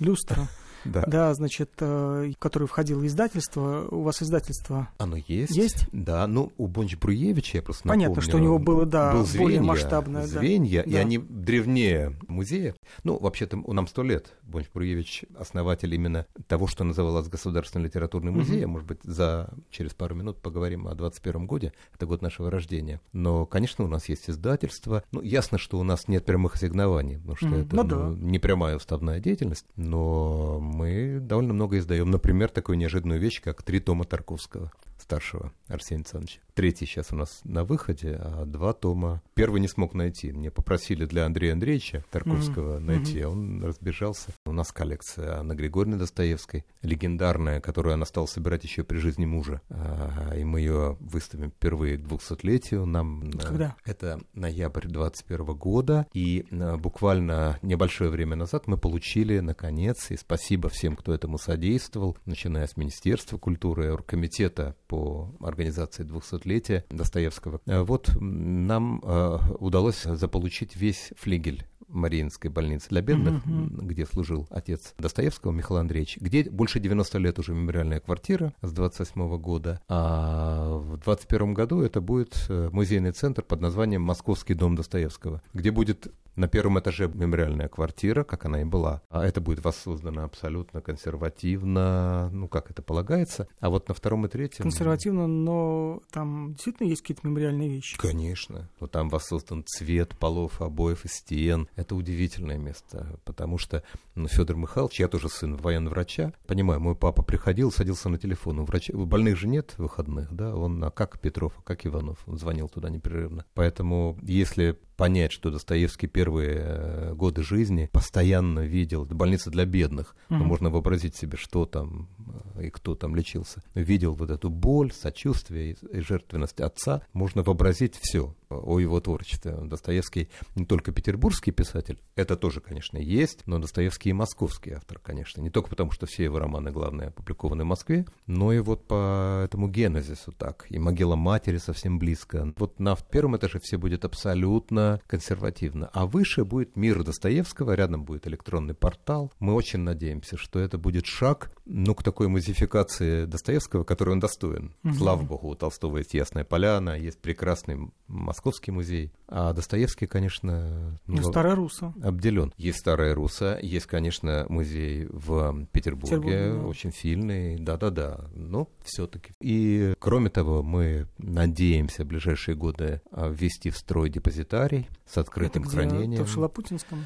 Люстру. 0.00 0.46
Да. 0.84 1.04
Да, 1.06 1.34
значит, 1.34 1.70
э, 1.80 2.32
в 2.34 2.38
который 2.38 2.68
входило 2.68 3.06
издательство. 3.06 3.86
У 3.90 4.02
вас 4.02 4.22
издательство 4.22 4.88
Оно 4.98 5.16
есть. 5.16 5.56
Есть? 5.56 5.86
Да, 5.92 6.26
ну, 6.26 6.52
у 6.56 6.66
Бонч 6.66 6.96
Бруевича, 6.96 7.58
я 7.58 7.62
просто 7.62 7.88
Понятно, 7.88 8.16
напомню, 8.16 8.28
что 8.28 8.36
у 8.36 8.40
него 8.40 8.58
было, 8.58 8.86
да, 8.86 9.12
был 9.12 9.20
более 9.20 9.26
звенья, 9.26 9.62
масштабное. 9.62 10.26
Звенья, 10.26 10.82
да. 10.84 10.90
и 10.90 10.94
они 10.94 11.18
древнее 11.18 12.16
музея. 12.28 12.74
Ну, 13.04 13.18
вообще-то, 13.18 13.56
нам 13.56 13.86
сто 13.86 14.02
лет. 14.02 14.34
Бонч 14.42 14.66
Бруевич 14.72 15.24
основатель 15.38 15.94
именно 15.94 16.26
того, 16.46 16.66
что 16.66 16.84
называлось 16.84 17.28
Государственный 17.28 17.86
литературный 17.86 18.32
музей. 18.32 18.64
Угу. 18.64 18.72
Может 18.72 18.88
быть, 18.88 18.98
за 19.02 19.50
через 19.70 19.94
пару 19.94 20.14
минут 20.14 20.40
поговорим 20.40 20.88
о 20.88 20.94
21 20.94 21.46
годе. 21.46 21.72
Это 21.94 22.06
год 22.06 22.22
нашего 22.22 22.50
рождения. 22.50 23.00
Но, 23.12 23.46
конечно, 23.46 23.84
у 23.84 23.88
нас 23.88 24.08
есть 24.08 24.30
издательство. 24.30 25.04
Ну, 25.12 25.20
ясно, 25.22 25.58
что 25.58 25.78
у 25.78 25.82
нас 25.82 26.08
нет 26.08 26.24
прямых 26.24 26.54
ассигнований, 26.54 27.16
потому 27.16 27.36
что 27.36 27.46
угу. 27.46 27.56
это 27.56 27.76
ну, 27.76 27.82
ну, 27.82 27.88
да. 27.88 28.20
не 28.20 28.38
прямая 28.38 28.76
уставная 28.76 29.20
деятельность. 29.20 29.66
Но 29.76 30.58
мы 30.68 31.18
довольно 31.20 31.52
много 31.54 31.78
издаем. 31.78 32.10
Например, 32.10 32.48
такую 32.48 32.78
неожиданную 32.78 33.20
вещь, 33.20 33.40
как 33.42 33.62
три 33.62 33.80
тома 33.80 34.04
Тарковского 34.04 34.70
старшего 35.08 35.52
Арсения 35.68 36.02
Александровича. 36.02 36.40
Третий 36.52 36.84
сейчас 36.86 37.12
у 37.12 37.16
нас 37.16 37.40
на 37.44 37.64
выходе, 37.64 38.18
а 38.20 38.44
два 38.44 38.74
тома. 38.74 39.22
Первый 39.34 39.60
не 39.60 39.68
смог 39.68 39.94
найти. 39.94 40.32
Мне 40.32 40.50
попросили 40.50 41.06
для 41.06 41.24
Андрея 41.24 41.52
Андреевича 41.52 42.04
Тарковского 42.10 42.76
mm-hmm. 42.76 42.84
найти, 42.84 43.20
а 43.20 43.30
он 43.30 43.64
разбежался. 43.64 44.32
У 44.44 44.52
нас 44.52 44.70
коллекция 44.72 45.38
Анны 45.38 45.54
Григорьевны 45.54 45.96
Достоевской, 45.98 46.66
легендарная, 46.82 47.60
которую 47.60 47.94
она 47.94 48.04
стала 48.04 48.26
собирать 48.26 48.64
еще 48.64 48.82
при 48.82 48.98
жизни 48.98 49.24
мужа. 49.24 49.62
А, 49.70 50.34
и 50.36 50.44
мы 50.44 50.60
ее 50.60 50.98
выставим 51.00 51.52
впервые 51.52 51.96
к 51.96 52.00
200-летию. 52.00 52.84
Нам 52.84 53.30
Когда? 53.32 53.76
Это 53.84 54.20
ноябрь 54.34 54.88
21 54.88 55.44
года. 55.54 56.06
И 56.12 56.44
а, 56.50 56.76
буквально 56.76 57.58
небольшое 57.62 58.10
время 58.10 58.36
назад 58.36 58.66
мы 58.66 58.76
получили, 58.76 59.38
наконец, 59.38 60.10
и 60.10 60.16
спасибо 60.16 60.68
всем, 60.68 60.96
кто 60.96 61.14
этому 61.14 61.38
содействовал, 61.38 62.18
начиная 62.26 62.66
с 62.66 62.76
Министерства 62.76 63.38
культуры, 63.38 63.92
оргкомитета 63.92 64.74
по 64.88 64.97
организации 65.40 66.04
200-летия 66.04 66.84
Достоевского. 66.90 67.60
Э, 67.66 67.82
вот 67.82 68.10
нам 68.20 69.00
э, 69.04 69.38
удалось 69.58 70.02
заполучить 70.02 70.76
весь 70.76 71.12
флигель 71.16 71.64
Мариинской 71.88 72.50
больницы 72.50 72.88
для 72.90 73.02
бедных, 73.02 73.44
mm-hmm. 73.44 73.86
где 73.86 74.06
служил 74.06 74.46
отец 74.50 74.94
Достоевского 74.98 75.52
Михаил 75.52 75.78
Андреевич, 75.78 76.18
где 76.18 76.44
больше 76.44 76.80
90 76.80 77.18
лет 77.18 77.38
уже 77.38 77.52
мемориальная 77.52 78.00
квартира 78.00 78.52
с 78.62 78.72
28 78.72 79.38
года, 79.38 79.80
а 79.88 80.76
в 80.78 80.98
21 80.98 81.54
году 81.54 81.82
это 81.82 82.00
будет 82.00 82.46
э, 82.48 82.70
музейный 82.72 83.12
центр 83.12 83.42
под 83.42 83.60
названием 83.60 84.02
Московский 84.02 84.54
дом 84.54 84.76
Достоевского, 84.76 85.42
где 85.52 85.70
будет 85.70 86.12
на 86.38 86.48
первом 86.48 86.78
этаже 86.78 87.10
мемориальная 87.12 87.68
квартира, 87.68 88.22
как 88.22 88.44
она 88.46 88.62
и 88.62 88.64
была. 88.64 89.02
А 89.10 89.26
это 89.26 89.40
будет 89.40 89.64
воссоздано 89.64 90.22
абсолютно 90.22 90.80
консервативно, 90.80 92.30
ну, 92.32 92.48
как 92.48 92.70
это 92.70 92.80
полагается. 92.80 93.48
А 93.60 93.68
вот 93.70 93.88
на 93.88 93.94
втором 93.94 94.24
и 94.24 94.28
третьем... 94.28 94.62
Консервативно, 94.62 95.26
но 95.26 96.00
там 96.12 96.52
действительно 96.52 96.88
есть 96.88 97.02
какие-то 97.02 97.26
мемориальные 97.26 97.68
вещи? 97.68 97.98
Конечно. 97.98 98.70
Вот 98.78 98.92
там 98.92 99.08
воссоздан 99.08 99.64
цвет 99.66 100.16
полов, 100.16 100.62
обоев 100.62 101.04
и 101.04 101.08
стен. 101.08 101.68
Это 101.78 101.94
удивительное 101.94 102.58
место, 102.58 103.20
потому 103.24 103.56
что 103.56 103.84
ну, 104.16 104.26
Федор 104.26 104.56
Михайлович, 104.56 104.98
я 104.98 105.06
тоже 105.06 105.28
сын 105.28 105.56
военного 105.56 105.94
врача, 105.94 106.32
понимаю, 106.48 106.80
мой 106.80 106.96
папа 106.96 107.22
приходил, 107.22 107.70
садился 107.70 108.08
на 108.08 108.18
телефон, 108.18 108.58
у, 108.58 108.64
врача, 108.64 108.92
больных 108.94 109.36
же 109.36 109.46
нет 109.46 109.74
выходных, 109.78 110.32
да, 110.32 110.56
он, 110.56 110.82
а 110.82 110.90
как 110.90 111.20
Петров, 111.20 111.52
а 111.56 111.62
как 111.62 111.86
Иванов, 111.86 112.18
он 112.26 112.36
звонил 112.36 112.68
туда 112.68 112.90
непрерывно. 112.90 113.44
Поэтому, 113.54 114.18
если 114.22 114.76
понять, 114.98 115.30
что 115.30 115.50
Достоевский 115.50 116.08
первые 116.08 116.56
э, 116.58 117.14
годы 117.14 117.44
жизни 117.44 117.88
постоянно 117.92 118.66
видел, 118.66 119.04
это 119.04 119.14
больница 119.14 119.48
для 119.48 119.64
бедных, 119.64 120.16
mm-hmm. 120.28 120.38
можно 120.38 120.70
вообразить 120.70 121.14
себе, 121.14 121.38
что 121.38 121.66
там 121.66 122.08
э, 122.56 122.66
и 122.66 122.70
кто 122.70 122.96
там 122.96 123.14
лечился, 123.14 123.62
видел 123.74 124.14
вот 124.14 124.30
эту 124.30 124.50
боль, 124.50 124.92
сочувствие 124.92 125.76
и 125.92 126.00
жертвенность 126.00 126.60
отца, 126.60 127.02
можно 127.12 127.44
вообразить 127.44 127.96
все 128.00 128.34
о 128.50 128.80
его 128.80 129.00
творчестве. 129.00 129.56
Достоевский 129.62 130.30
не 130.56 130.64
только 130.64 130.90
петербургский 130.90 131.52
писатель, 131.52 132.00
это 132.16 132.36
тоже, 132.36 132.60
конечно, 132.60 132.98
есть, 132.98 133.46
но 133.46 133.60
Достоевский 133.60 134.10
и 134.10 134.14
московский 134.14 134.72
автор, 134.72 134.98
конечно, 134.98 135.40
не 135.40 135.50
только 135.50 135.70
потому, 135.70 135.92
что 135.92 136.06
все 136.06 136.24
его 136.24 136.40
романы, 136.40 136.72
главные, 136.72 137.08
опубликованы 137.08 137.62
в 137.62 137.68
Москве, 137.68 138.04
но 138.26 138.52
и 138.52 138.58
вот 138.58 138.88
по 138.88 139.42
этому 139.44 139.68
генезису 139.68 140.32
так, 140.32 140.66
и 140.70 140.80
могила 140.80 141.14
матери 141.14 141.58
совсем 141.58 142.00
близко. 142.00 142.52
Вот 142.56 142.80
на 142.80 142.96
первом 142.96 143.36
этаже 143.36 143.60
все 143.62 143.76
будет 143.76 144.04
абсолютно 144.04 144.87
консервативно, 145.06 145.90
а 145.92 146.06
выше 146.06 146.44
будет 146.44 146.76
мир 146.76 147.02
Достоевского, 147.04 147.72
рядом 147.72 148.04
будет 148.04 148.26
электронный 148.26 148.74
портал. 148.74 149.32
Мы 149.38 149.54
очень 149.54 149.80
надеемся, 149.80 150.36
что 150.36 150.58
это 150.58 150.78
будет 150.78 151.06
шаг, 151.06 151.50
ну, 151.68 151.94
к 151.94 152.02
такой 152.02 152.28
музификации 152.28 153.26
Достоевского, 153.26 153.84
который 153.84 154.10
он 154.10 154.20
достоин. 154.20 154.74
Угу. 154.84 154.94
Слава 154.94 155.22
богу, 155.22 155.48
у 155.48 155.54
Толстого 155.54 155.98
есть 155.98 156.14
Ясная 156.14 156.44
Поляна, 156.44 156.98
есть 156.98 157.18
прекрасный 157.20 157.90
Московский 158.06 158.70
музей. 158.70 159.12
А 159.28 159.52
Достоевский, 159.52 160.06
конечно... 160.06 160.98
Ну, 161.06 161.16
ну 161.16 161.30
Старая 161.30 161.54
Руса. 161.54 161.92
Обделен. 162.02 162.52
Есть 162.56 162.78
Старая 162.78 163.14
Руса, 163.14 163.58
есть, 163.62 163.86
конечно, 163.86 164.46
музей 164.48 165.06
в 165.10 165.66
Петербурге, 165.72 166.16
Петербурге 166.16 166.52
да. 166.52 166.66
очень 166.66 166.92
сильный, 166.92 167.56
да-да-да, 167.58 168.24
но 168.34 168.68
все-таки. 168.82 169.32
И, 169.40 169.94
кроме 169.98 170.30
того, 170.30 170.62
мы 170.62 171.06
надеемся 171.18 172.04
в 172.04 172.06
ближайшие 172.06 172.54
годы 172.54 173.02
а, 173.10 173.28
ввести 173.28 173.70
в 173.70 173.76
строй 173.76 174.08
депозитарий 174.08 174.88
с 175.06 175.18
открытым 175.18 175.64
Это 175.64 175.70
где? 175.70 175.76
хранением. 175.76 176.22
Это 176.22 176.24
в 176.24 176.32
Шалопутинском? 176.32 177.04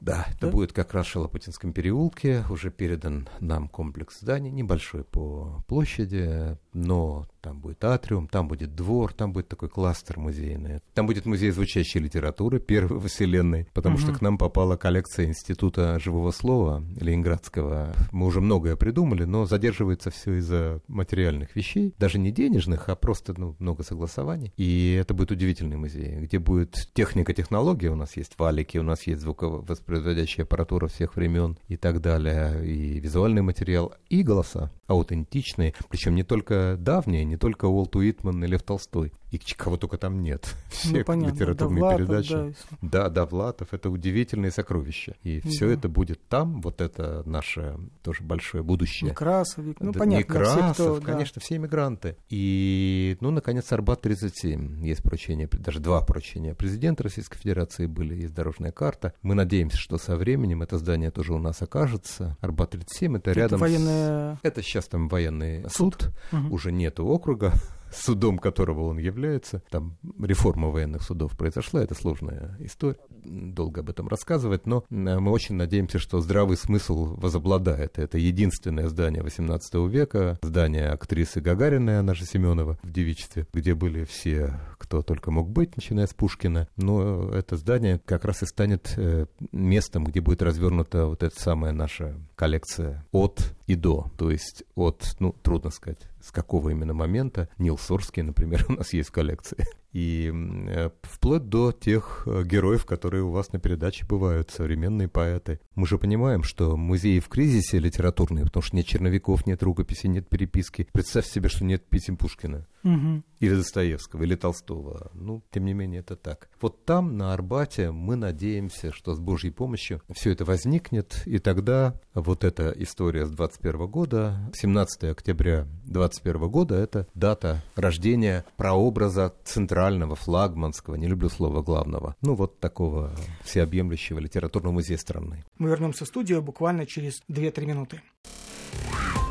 Да, 0.00 0.26
это 0.30 0.46
да? 0.46 0.52
будет 0.52 0.72
как 0.72 0.92
раз 0.94 1.06
в 1.06 1.10
Шалопутинском 1.10 1.72
переулке. 1.72 2.44
Уже 2.50 2.70
передан 2.70 3.28
нам 3.40 3.68
комплекс 3.68 4.20
зданий, 4.20 4.50
небольшой 4.50 5.04
по 5.04 5.62
площади, 5.66 6.58
но 6.72 7.26
там 7.44 7.60
будет 7.60 7.84
атриум, 7.84 8.26
там 8.26 8.48
будет 8.48 8.74
двор, 8.74 9.12
там 9.12 9.34
будет 9.34 9.48
такой 9.48 9.68
кластер 9.68 10.18
музейный. 10.18 10.80
Там 10.94 11.06
будет 11.06 11.26
музей 11.26 11.50
звучащей 11.50 12.00
литературы, 12.00 12.58
первый 12.58 12.98
во 12.98 13.06
Вселенной, 13.06 13.68
потому 13.74 13.96
угу. 13.96 14.02
что 14.02 14.12
к 14.14 14.22
нам 14.22 14.38
попала 14.38 14.76
коллекция 14.76 15.26
Института 15.26 15.98
живого 16.00 16.30
слова 16.30 16.82
Ленинградского. 16.98 17.92
Мы 18.12 18.24
уже 18.24 18.40
многое 18.40 18.76
придумали, 18.76 19.24
но 19.24 19.44
задерживается 19.44 20.10
все 20.10 20.38
из-за 20.38 20.80
материальных 20.88 21.54
вещей, 21.54 21.94
даже 21.98 22.18
не 22.18 22.32
денежных, 22.32 22.88
а 22.88 22.96
просто 22.96 23.34
ну, 23.36 23.56
много 23.58 23.82
согласований. 23.82 24.54
И 24.56 24.98
это 24.98 25.12
будет 25.12 25.30
удивительный 25.30 25.76
музей, 25.76 26.16
где 26.20 26.38
будет 26.38 26.88
техника, 26.94 27.34
технология, 27.34 27.90
у 27.90 27.94
нас 27.94 28.16
есть 28.16 28.38
валики, 28.38 28.78
у 28.78 28.82
нас 28.82 29.06
есть 29.06 29.20
звуковоспроизводящая 29.20 30.46
аппаратура 30.46 30.86
всех 30.86 31.16
времен 31.16 31.58
и 31.68 31.76
так 31.76 32.00
далее, 32.00 32.66
и 32.66 32.98
визуальный 33.00 33.42
материал, 33.42 33.92
и 34.08 34.22
голоса 34.22 34.70
аутентичные, 34.86 35.74
причем 35.88 36.14
не 36.14 36.22
только 36.22 36.76
давние, 36.78 37.24
не 37.34 37.38
только 37.38 37.64
Уолт 37.64 37.96
Уитман 37.96 38.44
и 38.44 38.46
Лев 38.46 38.62
Толстой, 38.62 39.12
и 39.34 39.54
кого 39.56 39.76
только 39.76 39.98
там 39.98 40.22
нет. 40.22 40.54
Все 40.70 40.98
ну, 40.98 41.04
понятно, 41.04 41.34
литературные 41.34 41.80
Довлатов, 41.80 42.06
передачи. 42.06 42.56
Да, 42.80 43.04
да, 43.04 43.08
Довлатов, 43.08 43.68
это 43.72 43.90
удивительные 43.90 44.50
сокровища. 44.50 45.16
И 45.22 45.40
да. 45.40 45.48
все 45.48 45.70
это 45.70 45.88
будет 45.88 46.26
там, 46.28 46.60
вот 46.60 46.80
это 46.80 47.22
наше 47.26 47.76
тоже 48.02 48.22
большое 48.22 48.62
будущее. 48.62 49.10
Некрасов, 49.10 49.64
ну 49.80 49.92
да, 49.92 49.98
понятно. 49.98 50.22
Некрасов, 50.22 50.74
все, 50.74 50.96
кто, 50.96 51.04
конечно, 51.04 51.40
да. 51.40 51.44
все 51.44 51.56
иммигранты. 51.56 52.16
И, 52.28 53.16
ну, 53.20 53.30
наконец, 53.30 53.70
Арбат-37. 53.72 54.84
Есть 54.84 55.02
поручение, 55.02 55.48
даже 55.48 55.80
два 55.80 56.00
поручения 56.00 56.54
президента 56.54 57.02
Российской 57.02 57.38
Федерации 57.38 57.86
были, 57.86 58.14
есть 58.14 58.34
дорожная 58.34 58.72
карта. 58.72 59.14
Мы 59.22 59.34
надеемся, 59.34 59.76
что 59.76 59.98
со 59.98 60.16
временем 60.16 60.62
это 60.62 60.78
здание 60.78 61.10
тоже 61.10 61.32
у 61.32 61.38
нас 61.38 61.60
окажется. 61.62 62.36
Арбат-37 62.40 63.16
это, 63.16 63.30
это 63.30 63.40
рядом 63.40 63.60
военная... 63.60 64.36
с... 64.36 64.38
Это 64.42 64.62
сейчас 64.62 64.86
там 64.86 65.08
военный 65.08 65.68
суд, 65.70 66.02
суд. 66.02 66.12
Угу. 66.32 66.54
уже 66.54 66.72
нету 66.72 67.06
округа, 67.06 67.54
судом 67.94 68.38
которого 68.38 68.88
он 68.88 68.98
является. 68.98 69.62
Там 69.70 69.96
реформа 70.20 70.68
военных 70.68 71.02
судов 71.02 71.36
произошла, 71.36 71.82
это 71.82 71.94
сложная 71.94 72.56
история, 72.60 72.98
долго 73.24 73.80
об 73.80 73.90
этом 73.90 74.08
рассказывать, 74.08 74.66
но 74.66 74.84
мы 74.90 75.30
очень 75.30 75.54
надеемся, 75.54 75.98
что 75.98 76.20
здравый 76.20 76.56
смысл 76.56 77.14
возобладает. 77.16 77.98
Это 77.98 78.18
единственное 78.18 78.88
здание 78.88 79.22
18 79.22 79.74
века, 79.88 80.38
здание 80.42 80.88
актрисы 80.88 81.40
Гагариной, 81.40 81.98
она 81.98 82.14
же 82.14 82.24
Семенова, 82.24 82.78
в 82.82 82.90
девичестве, 82.90 83.46
где 83.52 83.74
были 83.74 84.04
все, 84.04 84.60
кто 84.78 85.02
только 85.02 85.30
мог 85.30 85.50
быть, 85.50 85.76
начиная 85.76 86.06
с 86.06 86.14
Пушкина. 86.14 86.68
Но 86.76 87.30
это 87.30 87.56
здание 87.56 88.00
как 88.04 88.24
раз 88.24 88.42
и 88.42 88.46
станет 88.46 88.94
э, 88.96 89.26
местом, 89.52 90.04
где 90.04 90.20
будет 90.20 90.42
развернута 90.42 91.06
вот 91.06 91.22
эта 91.22 91.40
самая 91.40 91.72
наша 91.72 92.14
коллекция 92.36 93.06
от 93.12 93.54
и 93.66 93.74
до, 93.74 94.10
то 94.16 94.30
есть 94.30 94.64
от, 94.74 95.16
ну, 95.20 95.32
трудно 95.32 95.70
сказать, 95.70 96.00
с 96.24 96.32
какого 96.32 96.70
именно 96.70 96.94
момента. 96.94 97.48
Нил 97.58 97.76
Сорский, 97.76 98.22
например, 98.22 98.64
у 98.68 98.72
нас 98.72 98.92
есть 98.92 99.10
в 99.10 99.12
коллекции. 99.12 99.66
И 99.92 100.32
э, 100.32 100.90
вплоть 101.02 101.48
до 101.48 101.70
тех 101.70 102.24
э, 102.26 102.42
героев, 102.44 102.84
которые 102.84 103.22
у 103.22 103.30
вас 103.30 103.52
на 103.52 103.60
передаче 103.60 104.06
бывают, 104.06 104.50
современные 104.50 105.06
поэты. 105.06 105.60
Мы 105.74 105.86
же 105.86 105.98
понимаем, 105.98 106.42
что 106.42 106.76
музеи 106.76 107.20
в 107.20 107.28
кризисе 107.28 107.78
литературные, 107.78 108.44
потому 108.44 108.62
что 108.62 108.74
нет 108.74 108.86
черновиков, 108.86 109.46
нет 109.46 109.62
рукописей, 109.62 110.08
нет 110.08 110.28
переписки. 110.28 110.88
Представь 110.92 111.26
себе, 111.26 111.48
что 111.48 111.64
нет 111.64 111.84
писем 111.84 112.16
Пушкина. 112.16 112.66
Угу. 112.84 113.22
Или 113.40 113.54
Достоевского, 113.56 114.22
или 114.22 114.34
Толстого. 114.34 115.10
Ну, 115.14 115.42
тем 115.50 115.64
не 115.64 115.72
менее, 115.72 116.00
это 116.00 116.16
так. 116.16 116.48
Вот 116.60 116.84
там, 116.84 117.16
на 117.16 117.32
Арбате, 117.32 117.90
мы 117.90 118.16
надеемся, 118.16 118.92
что 118.92 119.14
с 119.14 119.18
Божьей 119.18 119.50
помощью 119.50 120.02
все 120.12 120.32
это 120.32 120.44
возникнет, 120.44 121.22
и 121.26 121.38
тогда 121.38 121.94
вот 122.14 122.44
эта 122.44 122.70
история 122.76 123.26
с 123.26 123.30
21 123.30 123.86
года, 123.86 124.50
17 124.54 125.04
октября 125.04 125.66
21 125.86 126.48
года, 126.48 126.76
это 126.76 127.06
дата 127.14 127.62
рождения 127.74 128.44
прообраза 128.56 129.34
центрального, 129.44 130.14
флагманского, 130.14 130.96
не 130.96 131.06
люблю 131.06 131.28
слово 131.28 131.62
главного, 131.62 132.16
ну 132.20 132.34
вот 132.34 132.60
такого 132.60 133.14
всеобъемлющего 133.44 134.18
литературного 134.18 134.74
музея 134.74 134.98
страны. 134.98 135.44
Мы 135.58 135.70
вернемся 135.70 136.04
в 136.04 136.08
студию 136.08 136.42
буквально 136.42 136.86
через 136.86 137.22
2-3 137.28 137.66
минуты. 137.66 138.02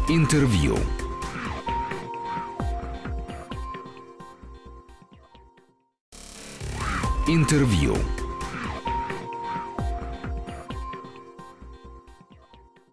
Интервью. 0.10 0.78
Интервью. 7.28 7.96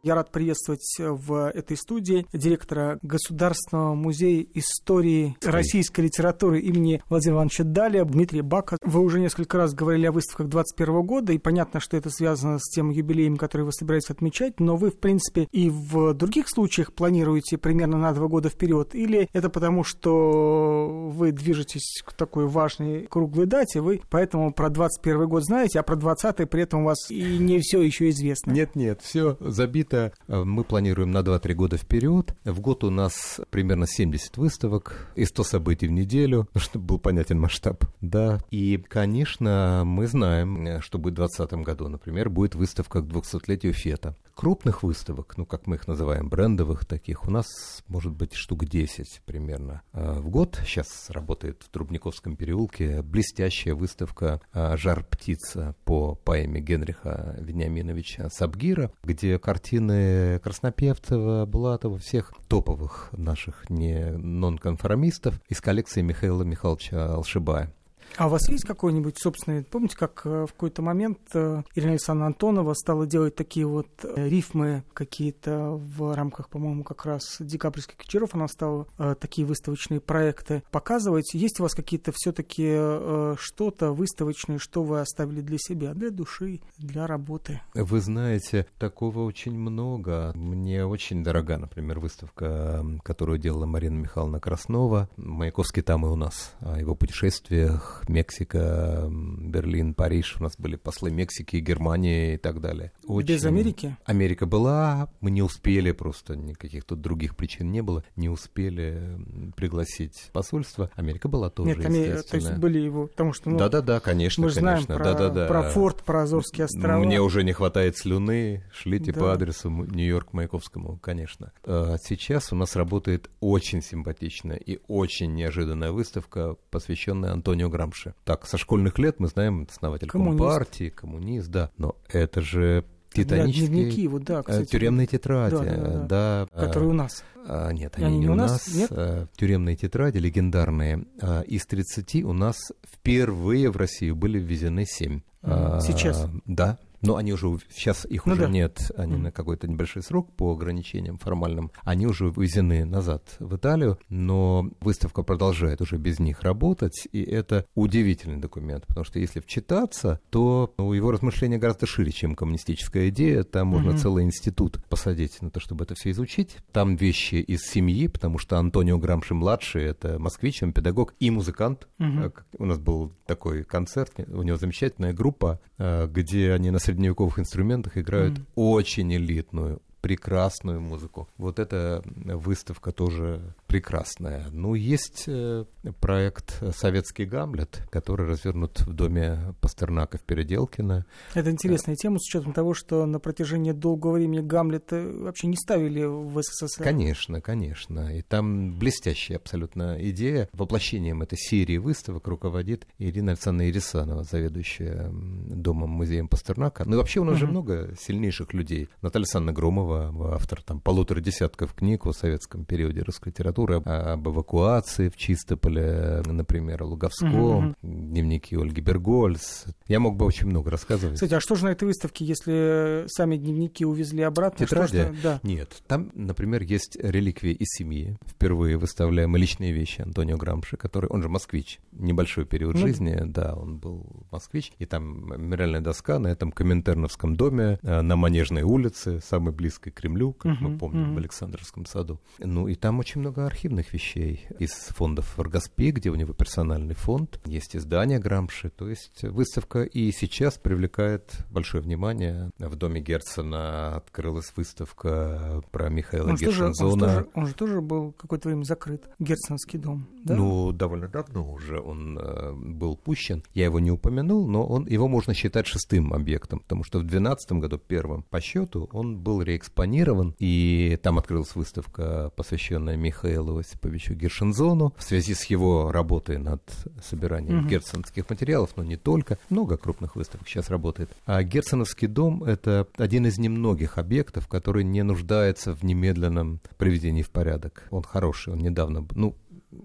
Я 0.02 0.14
рад 0.14 0.30
приветствовать 0.30 0.97
в 0.99 1.50
этой 1.50 1.76
студии 1.76 2.26
директора 2.33 2.99
Государственного 3.02 3.95
музея 3.95 4.47
истории 4.54 5.37
российской 5.45 6.00
литературы 6.02 6.61
имени 6.61 7.02
Владимира 7.11 7.37
Ивановича 7.37 7.64
Даля 7.64 8.07
Дмитрия 8.07 8.40
Бака. 8.40 8.78
Вы 8.83 9.00
уже 9.00 9.21
несколько 9.21 9.59
раз 9.59 9.75
говорили 9.75 10.07
о 10.07 10.12
выставках 10.12 10.49
2021 10.49 11.02
года, 11.07 11.33
и 11.35 11.38
понятно, 11.38 11.80
что 11.80 11.99
это 11.99 12.09
связано 12.09 12.59
с 12.59 12.71
тем 12.71 12.88
юбилеем, 12.88 13.37
который 13.37 13.66
вы 13.66 13.73
собираетесь 13.73 14.09
отмечать, 14.09 14.59
но 14.59 14.76
вы, 14.76 14.90
в 14.90 14.99
принципе, 14.99 15.47
и 15.52 15.69
в 15.69 16.14
других 16.14 16.49
случаях 16.49 16.95
планируете 16.95 17.59
примерно 17.59 17.99
на 17.99 18.14
два 18.14 18.26
года 18.26 18.49
вперед, 18.49 18.95
или 18.95 19.28
это 19.35 19.50
потому, 19.50 19.85
что 19.85 21.11
вы 21.12 21.30
движетесь 21.33 22.02
к 22.07 22.14
такой 22.14 22.47
важной 22.47 23.07
круглой 23.07 23.45
дате, 23.45 23.83
вы 23.83 24.00
поэтому 24.09 24.54
про 24.54 24.71
2021 24.71 25.28
год 25.28 25.45
знаете, 25.45 25.78
а 25.78 25.83
про 25.83 25.97
2020 25.97 26.49
при 26.49 26.62
этом 26.62 26.80
у 26.80 26.85
вас 26.87 27.11
и 27.11 27.37
не 27.37 27.59
все 27.59 27.83
еще 27.83 28.09
известно? 28.09 28.52
Нет-нет, 28.52 29.02
все 29.02 29.37
забито 29.40 29.89
это 29.90 30.12
э, 30.28 30.44
мы 30.44 30.62
планируем 30.62 31.11
на 31.11 31.18
2-3 31.18 31.54
года 31.54 31.76
вперед. 31.76 32.35
В 32.44 32.61
год 32.61 32.85
у 32.85 32.90
нас 32.90 33.40
примерно 33.50 33.87
70 33.87 34.37
выставок 34.37 35.09
и 35.16 35.25
100 35.25 35.42
событий 35.44 35.88
в 35.88 35.92
неделю, 35.92 36.49
чтобы 36.56 36.87
был 36.87 36.99
понятен 36.99 37.40
масштаб. 37.40 37.85
Да, 38.00 38.38
и, 38.50 38.76
конечно, 38.76 39.82
мы 39.85 40.06
знаем, 40.06 40.66
э, 40.66 40.80
что 40.80 40.99
будет 40.99 41.14
в 41.14 41.16
2020 41.16 41.66
году. 41.66 41.88
Например, 41.88 42.30
будет 42.30 42.54
выставка 42.54 43.02
к 43.02 43.06
200-летию 43.06 43.73
ФЕТа 43.73 44.16
крупных 44.40 44.82
выставок, 44.82 45.37
ну, 45.37 45.44
как 45.44 45.66
мы 45.66 45.76
их 45.76 45.87
называем, 45.87 46.30
брендовых 46.30 46.87
таких, 46.87 47.26
у 47.26 47.30
нас 47.30 47.44
может 47.88 48.12
быть 48.12 48.32
штук 48.32 48.64
10 48.64 49.20
примерно 49.26 49.82
а, 49.92 50.18
в 50.18 50.30
год. 50.30 50.59
Сейчас 50.64 51.11
работает 51.11 51.62
в 51.62 51.68
Трубниковском 51.68 52.37
переулке 52.37 53.02
блестящая 53.02 53.75
выставка 53.75 54.40
«Жар 54.54 55.04
птица» 55.04 55.75
по 55.85 56.14
поэме 56.14 56.62
Генриха 56.62 57.37
Вениаминовича 57.38 58.30
Сабгира, 58.30 58.90
где 59.04 59.38
картины 59.80 60.38
Краснопевцева, 60.40 61.46
Булатова, 61.46 61.99
всех 61.99 62.32
топовых 62.49 63.08
наших 63.12 63.70
не 63.70 64.10
нонконформистов 64.10 65.40
из 65.49 65.60
коллекции 65.60 66.02
Михаила 66.02 66.42
Михайловича 66.42 67.14
Алшибая. 67.14 67.72
А 68.17 68.26
у 68.26 68.31
вас 68.31 68.49
есть 68.49 68.64
какой-нибудь 68.64 69.19
собственный... 69.19 69.64
Помните, 69.64 69.97
как 69.97 70.23
э, 70.25 70.47
в 70.47 70.52
какой-то 70.52 70.83
момент 70.83 71.19
э, 71.35 71.62
Ирина 71.75 71.93
Александровна 71.93 72.26
Антонова 72.26 72.75
стала 72.75 73.07
делать 73.07 73.35
такие 73.35 73.67
вот 73.67 73.88
э, 74.02 74.29
рифмы 74.29 74.85
какие-то 74.93 75.81
в 75.97 76.14
рамках, 76.14 76.49
по-моему, 76.49 76.85
как 76.85 77.07
раз 77.07 77.37
декабрьских 77.40 77.99
вечеров 77.99 78.35
она 78.35 78.49
стала 78.49 78.87
такие 79.21 79.47
выставочные 79.47 80.00
проекты 80.00 80.62
показывать. 80.71 81.33
Есть 81.35 81.61
у 81.61 81.62
вас 81.62 81.75
какие-то 81.75 82.12
все-таки 82.14 83.37
что-то 83.38 83.93
выставочное, 83.93 84.59
что 84.59 84.83
вы 84.83 85.00
оставили 85.00 85.40
для 85.40 85.59
себя, 85.59 85.95
для 85.95 86.11
души, 86.11 86.61
для 86.79 87.07
работы? 87.07 87.61
Вы 87.75 88.00
знаете, 88.00 88.67
такого 88.79 89.21
очень 89.25 89.59
много. 89.59 90.33
Мне 90.35 90.85
очень 90.85 91.23
дорога, 91.25 91.59
например, 91.59 92.00
выставка, 92.00 92.85
которую 93.02 93.38
делала 93.38 93.67
Марина 93.67 93.99
Михайловна 93.99 94.40
Краснова. 94.40 95.09
Маяковский 95.17 95.83
там 95.83 96.07
и 96.07 96.09
у 96.09 96.17
нас 96.17 96.55
о 96.61 96.79
его 96.79 96.95
путешествиях 96.95 98.00
Мексика, 98.09 99.09
Берлин, 99.11 99.95
Париж. 99.95 100.37
У 100.38 100.42
нас 100.42 100.57
были 100.57 100.76
послы 100.76 101.11
Мексики, 101.11 101.57
Германии 101.57 102.35
и 102.35 102.37
так 102.37 102.61
далее. 102.61 102.92
Очень... 103.07 103.28
Без 103.28 103.45
Америки? 103.45 103.97
Америка 104.04 104.47
была, 104.47 105.09
мы 105.21 105.30
не 105.30 105.42
успели 105.42 105.92
просто, 105.92 106.37
никаких 106.37 106.85
тут 106.85 107.00
других 107.00 107.37
причин 107.37 107.71
не 107.71 107.83
было, 107.83 108.04
не 108.16 108.28
успели 108.28 109.19
пригласить 109.57 110.30
посольство. 110.33 110.90
Америка 110.95 111.28
была 111.28 111.50
тоже, 111.50 111.71
Нет, 111.71 111.85
Амер... 111.85 112.23
то 112.23 112.37
есть 112.37 112.52
были 112.54 112.78
его, 112.78 113.07
потому 113.07 113.33
что... 113.33 113.50
Ну, 113.50 113.59
Да-да-да, 113.59 114.00
конечно, 114.00 114.45
Мы 114.45 114.50
знаем 114.50 114.87
конечно. 114.87 114.97
про, 114.97 115.04
да, 115.04 115.14
да, 115.14 115.30
да. 115.30 115.47
про 115.47 115.62
форт, 115.71 116.02
про 116.04 116.23
Азовские 116.23 116.64
острова. 116.64 116.99
Мне 116.99 117.21
уже 117.21 117.45
не 117.45 117.52
хватает 117.52 117.97
слюны, 117.97 118.64
шлите 118.73 119.12
да. 119.12 119.21
по 119.21 119.33
адресу 119.33 119.71
Нью-Йорк 119.71 120.33
Маяковскому, 120.33 120.99
конечно. 120.99 121.52
А 121.64 121.97
сейчас 122.02 122.52
у 122.52 122.57
нас 122.57 122.76
работает 122.76 123.30
очень 123.40 123.83
симпатичная 123.83 124.57
и 124.57 124.78
очень 124.88 125.35
неожиданная 125.35 125.92
выставка, 125.92 126.57
посвященная 126.71 127.33
Антонио 127.33 127.69
Грамму 127.69 127.89
Грамши. 127.90 128.14
Так, 128.25 128.47
со 128.47 128.59
школьных 128.59 128.99
лет 128.99 129.18
мы 129.18 129.28
знаем, 129.28 129.66
основатель 129.70 130.09
коммунист. 130.09 130.38
Компартии, 130.38 130.88
коммунист, 130.91 131.49
да. 131.49 131.71
Но 131.76 131.97
это 132.08 132.41
же 132.41 132.84
титанические... 133.12 133.69
Дневники, 133.69 134.08
вот, 134.08 134.23
да, 134.25 134.41
э, 134.41 134.43
кстати. 134.43 134.71
Тюремные 134.71 135.06
тетради, 135.06 135.56
да. 135.56 135.62
да, 135.62 135.76
да, 135.76 136.49
да. 136.54 136.67
Которые 136.67 136.91
у 136.91 136.95
нас. 136.95 137.25
А, 137.47 137.71
нет, 137.73 137.95
они, 137.97 138.06
они 138.06 138.19
не 138.19 138.28
у 138.28 138.34
нас. 138.34 138.52
нас 138.52 138.75
нет? 138.75 138.91
А, 138.93 139.26
тюремные 139.36 139.76
тетради 139.76 140.19
легендарные. 140.19 141.04
А, 141.21 141.41
из 141.43 141.67
30 141.67 142.25
у 142.25 142.32
нас 142.32 142.73
впервые 142.88 143.71
в 143.71 143.76
Россию 143.76 144.17
были 144.17 144.38
ввезены 144.38 144.84
7. 144.86 145.21
Сейчас? 145.43 146.25
А, 146.25 146.30
да, 146.47 146.78
но 147.02 147.17
они 147.17 147.32
уже, 147.32 147.58
сейчас 147.71 148.04
их 148.04 148.26
ну 148.26 148.32
уже 148.32 148.43
да. 148.43 148.49
нет, 148.49 148.91
они 148.97 149.15
mm. 149.15 149.19
на 149.19 149.32
какой-то 149.32 149.69
небольшой 149.69 150.02
срок 150.02 150.32
по 150.32 150.52
ограничениям 150.52 151.19
формальным, 151.19 151.71
они 151.82 152.06
уже 152.06 152.26
вывезены 152.26 152.84
назад 152.84 153.36
в 153.39 153.56
Италию, 153.56 153.99
но 154.08 154.71
выставка 154.80 155.23
продолжает 155.23 155.80
уже 155.80 155.97
без 155.97 156.19
них 156.19 156.43
работать, 156.43 157.08
и 157.13 157.23
это 157.23 157.67
удивительный 157.75 158.39
документ, 158.39 158.86
потому 158.86 159.04
что 159.04 159.19
если 159.19 159.41
вчитаться, 159.41 160.21
то 160.30 160.75
ну, 160.78 160.93
его 160.93 161.10
размышления 161.10 161.58
гораздо 161.58 161.86
шире, 161.86 162.13
чем 162.13 162.34
коммунистическая 162.34 163.08
идея, 163.08 163.45
там 163.45 163.69
можно 163.69 163.91
mm-hmm. 163.91 163.99
целый 163.99 164.25
институт 164.25 164.82
посадить 164.89 165.41
на 165.43 165.50
то, 165.50 165.60
чтобы 165.60 165.84
это 165.84 165.95
все 165.95 166.10
изучить. 166.10 166.56
Там 166.73 166.97
вещи 166.97 167.36
из 167.36 167.63
семьи, 167.63 168.08
потому 168.08 168.39
что 168.39 168.58
Антонио 168.58 168.99
Грамши-младший— 168.99 169.84
это 169.84 170.19
москвич, 170.19 170.63
он 170.63 170.73
педагог 170.73 171.15
и 171.21 171.30
музыкант. 171.30 171.89
Mm-hmm. 171.99 172.32
У 172.58 172.65
нас 172.65 172.78
был 172.78 173.13
такой 173.26 173.65
концерт, 173.65 174.13
у 174.28 174.43
него 174.43 174.56
замечательная 174.56 175.13
группа, 175.13 175.60
э, 175.78 176.06
где 176.08 176.52
они 176.52 176.71
на 176.71 176.78
средневековых 176.91 177.39
инструментах 177.39 177.97
играют 177.97 178.39
mm. 178.39 178.45
очень 178.57 179.15
элитную, 179.15 179.81
прекрасную 180.00 180.80
музыку. 180.80 181.28
Вот 181.36 181.58
эта 181.58 182.02
выставка 182.04 182.93
тоже 182.93 183.54
прекрасная. 183.67 184.47
Ну, 184.50 184.75
есть 184.75 185.25
э, 185.26 185.65
проект 186.00 186.63
«Советский 186.76 187.25
Гамлет», 187.25 187.82
который 187.91 188.26
развернут 188.26 188.80
в 188.80 188.93
доме 188.93 189.54
Пастернака 189.60 190.19
в 190.19 190.23
Переделкино. 190.23 191.06
Это 191.34 191.50
интересная 191.50 191.97
тема, 191.97 192.19
с 192.19 192.28
учетом 192.28 192.52
того, 192.52 192.75
что 192.75 193.06
на 193.06 193.21
протяжении 193.21 193.73
долгого 193.73 194.13
времени 194.13 194.41
Гамлета 194.41 194.97
вообще 195.00 195.47
не 195.47 195.56
ставили 195.56 196.04
в 196.04 196.41
СССР. 196.43 196.82
Конечно, 196.82 197.41
конечно. 197.41 198.17
И 198.17 198.23
там 198.23 198.78
блестящая 198.78 199.39
абсолютно 199.39 199.97
идея. 200.10 200.49
Воплощением 200.52 201.23
этой 201.23 201.39
серии 201.39 201.76
выставок 201.76 202.26
руководит 202.26 202.86
Ирина 202.99 203.32
Александровна 203.32 203.71
Ирисанова, 203.71 204.25
заведующая 204.25 205.10
домом-музеем 205.13 206.28
Пастернака. 206.28 206.84
Ну 206.86 206.95
и 206.95 206.97
вообще 206.97 207.21
у 207.21 207.25
нас 207.25 207.36
uh-huh. 207.36 207.41
же 207.41 207.47
много 207.47 207.95
сильнейших 208.00 208.52
людей. 208.52 208.89
Наталья 209.02 209.25
Александровна 209.25 209.52
Громова, 209.52 209.90
автор 209.93 210.63
там 210.63 210.81
полутора 210.81 211.21
десятков 211.21 211.75
книг 211.75 212.07
о 212.07 212.13
советском 212.13 212.65
периоде 212.65 213.03
русской 213.03 213.29
литературы 213.29 213.41
литературы 213.41 213.76
об 213.76 214.29
эвакуации 214.29 215.09
в 215.09 215.17
Чистополе, 215.17 216.23
например, 216.26 216.83
о 216.83 216.87
Луговском, 216.87 217.71
mm-hmm. 217.71 217.76
дневники 217.83 218.57
Ольги 218.57 218.81
Бергольц. 218.81 219.65
Я 219.89 220.00
мог 220.00 220.17
бы 220.17 220.25
очень 220.25 220.47
много 220.47 220.71
рассказывать. 220.71 221.15
Кстати, 221.15 221.35
а 221.35 221.41
что 221.41 221.57
же 221.57 221.65
на 221.65 221.71
этой 221.71 221.85
выставке, 221.85 222.25
если 222.25 223.05
сами 223.09 223.37
дневники 223.37 223.85
увезли 223.85 224.23
обратно? 224.23 224.67
Тетради? 224.67 225.03
Что, 225.03 225.15
да. 225.23 225.41
Нет, 225.43 225.83
там, 225.87 226.11
например, 226.15 226.63
есть 226.63 226.97
реликвии 227.00 227.53
из 227.53 227.69
семьи. 227.71 228.17
Впервые 228.26 228.76
выставляем 228.76 229.35
личные 229.37 229.73
вещи 229.73 230.03
Антонио 230.03 230.37
Грамши, 230.37 230.76
который, 230.76 231.07
он 231.07 231.23
же 231.23 231.29
москвич, 231.29 231.81
небольшой 231.93 232.45
период 232.45 232.75
ну, 232.75 232.81
жизни, 232.81 233.21
да, 233.25 233.55
он 233.55 233.79
был 233.79 234.26
москвич, 234.31 234.73
и 234.79 234.87
там 234.87 235.31
мемориальная 235.31 235.81
доска 235.81 236.19
на 236.19 236.29
этом 236.29 236.53
Коминтерновском 236.53 237.37
доме, 237.37 237.79
э, 237.83 238.00
на 238.03 238.17
Манежной 238.17 238.63
улице, 238.63 239.21
самой 239.21 239.53
близкой 239.53 239.79
близкой 239.80 239.90
к 239.90 239.95
Кремлю, 239.95 240.32
как 240.32 240.52
uh-huh, 240.52 240.60
мы 240.60 240.78
помним, 240.78 241.10
uh-huh. 241.10 241.14
в 241.14 241.19
Александровском 241.19 241.86
саду. 241.86 242.21
Ну, 242.38 242.69
и 242.69 242.75
там 242.75 242.99
очень 242.99 243.21
много 243.21 243.47
архивных 243.47 243.93
вещей 243.93 244.47
из 244.58 244.71
фондов 244.71 245.36
Варгаспи, 245.36 245.90
где 245.90 246.10
у 246.10 246.14
него 246.14 246.32
персональный 246.32 246.95
фонд, 246.95 247.40
есть 247.47 247.76
издание 247.76 248.19
Грамши, 248.19 248.71
то 248.71 248.88
есть 248.88 249.23
выставка 249.23 249.82
и 249.82 250.12
сейчас 250.12 250.58
привлекает 250.58 251.32
большое 251.50 251.82
внимание. 251.82 252.50
В 252.58 252.76
доме 252.76 253.00
Герцена 253.00 253.97
открылась 253.97 254.52
выставка 254.56 255.62
про 255.71 255.88
Михаила 255.88 256.30
он 256.30 256.36
Гершензона. 256.36 256.93
Он, 256.93 257.00
же 257.00 257.06
тоже, 257.06 257.28
он 257.34 257.47
же 257.47 257.54
тоже 257.54 257.80
был 257.80 258.12
какое-то 258.12 258.49
время 258.49 258.64
закрыт, 258.64 259.08
Герценский 259.19 259.78
дом, 259.78 260.06
да? 260.25 260.34
Ну, 260.34 260.73
довольно 260.73 261.08
давно 261.08 261.50
уже 261.50 261.80
он 261.80 262.19
э, 262.19 262.52
был 262.52 262.97
пущен. 262.97 263.43
Я 263.54 263.64
его 263.64 263.80
не 263.80 263.90
упомянул, 263.90 264.47
но 264.47 264.66
он, 264.66 264.86
его 264.86 265.08
можно 265.08 265.34
считать 265.34 265.66
шестым 265.66 266.12
объектом, 266.12 266.60
потому 266.60 266.84
что 266.84 266.99
в 266.99 267.02
2012 267.02 267.52
году, 267.52 267.78
первым 267.78 268.23
по 268.23 268.40
счету, 268.40 268.88
он 268.93 269.19
был 269.19 269.43
реэкспонирован, 269.71 270.35
и 270.39 270.99
там 271.02 271.19
открылась 271.19 271.54
выставка, 271.54 272.30
посвященная 272.37 272.97
Михаилу 272.97 273.59
Осиповичу 273.59 274.15
Гершензону 274.15 274.95
в 274.97 275.02
связи 275.02 275.35
с 275.35 275.45
его 275.45 275.93
работой 275.93 276.39
над 276.39 276.63
собиранием 277.02 277.61
угу. 277.61 277.69
герценовских 277.69 278.28
материалов, 278.28 278.71
но 278.76 278.85
не 278.85 278.97
только. 278.97 279.39
Много 279.49 279.76
крупных 279.76 280.17
выставок 280.17 280.49
сейчас 280.49 280.71
работает. 280.71 281.11
А 281.26 281.43
Герценовский 281.43 282.09
дом— 282.09 282.45
это 282.45 282.87
один 282.97 283.26
из 283.26 283.39
немногих 283.39 283.99
объектов, 283.99 284.49
который 284.49 284.85
не 284.85 285.02
нуждается 285.02 285.75
в 285.75 285.83
немедленном 285.83 286.61
приведении 286.76 287.23
в 287.23 287.30
порядок. 287.30 287.87
Он 287.91 288.02
хороший, 288.02 288.52
он 288.52 288.61
недавно, 288.61 289.06
ну, 289.15 289.37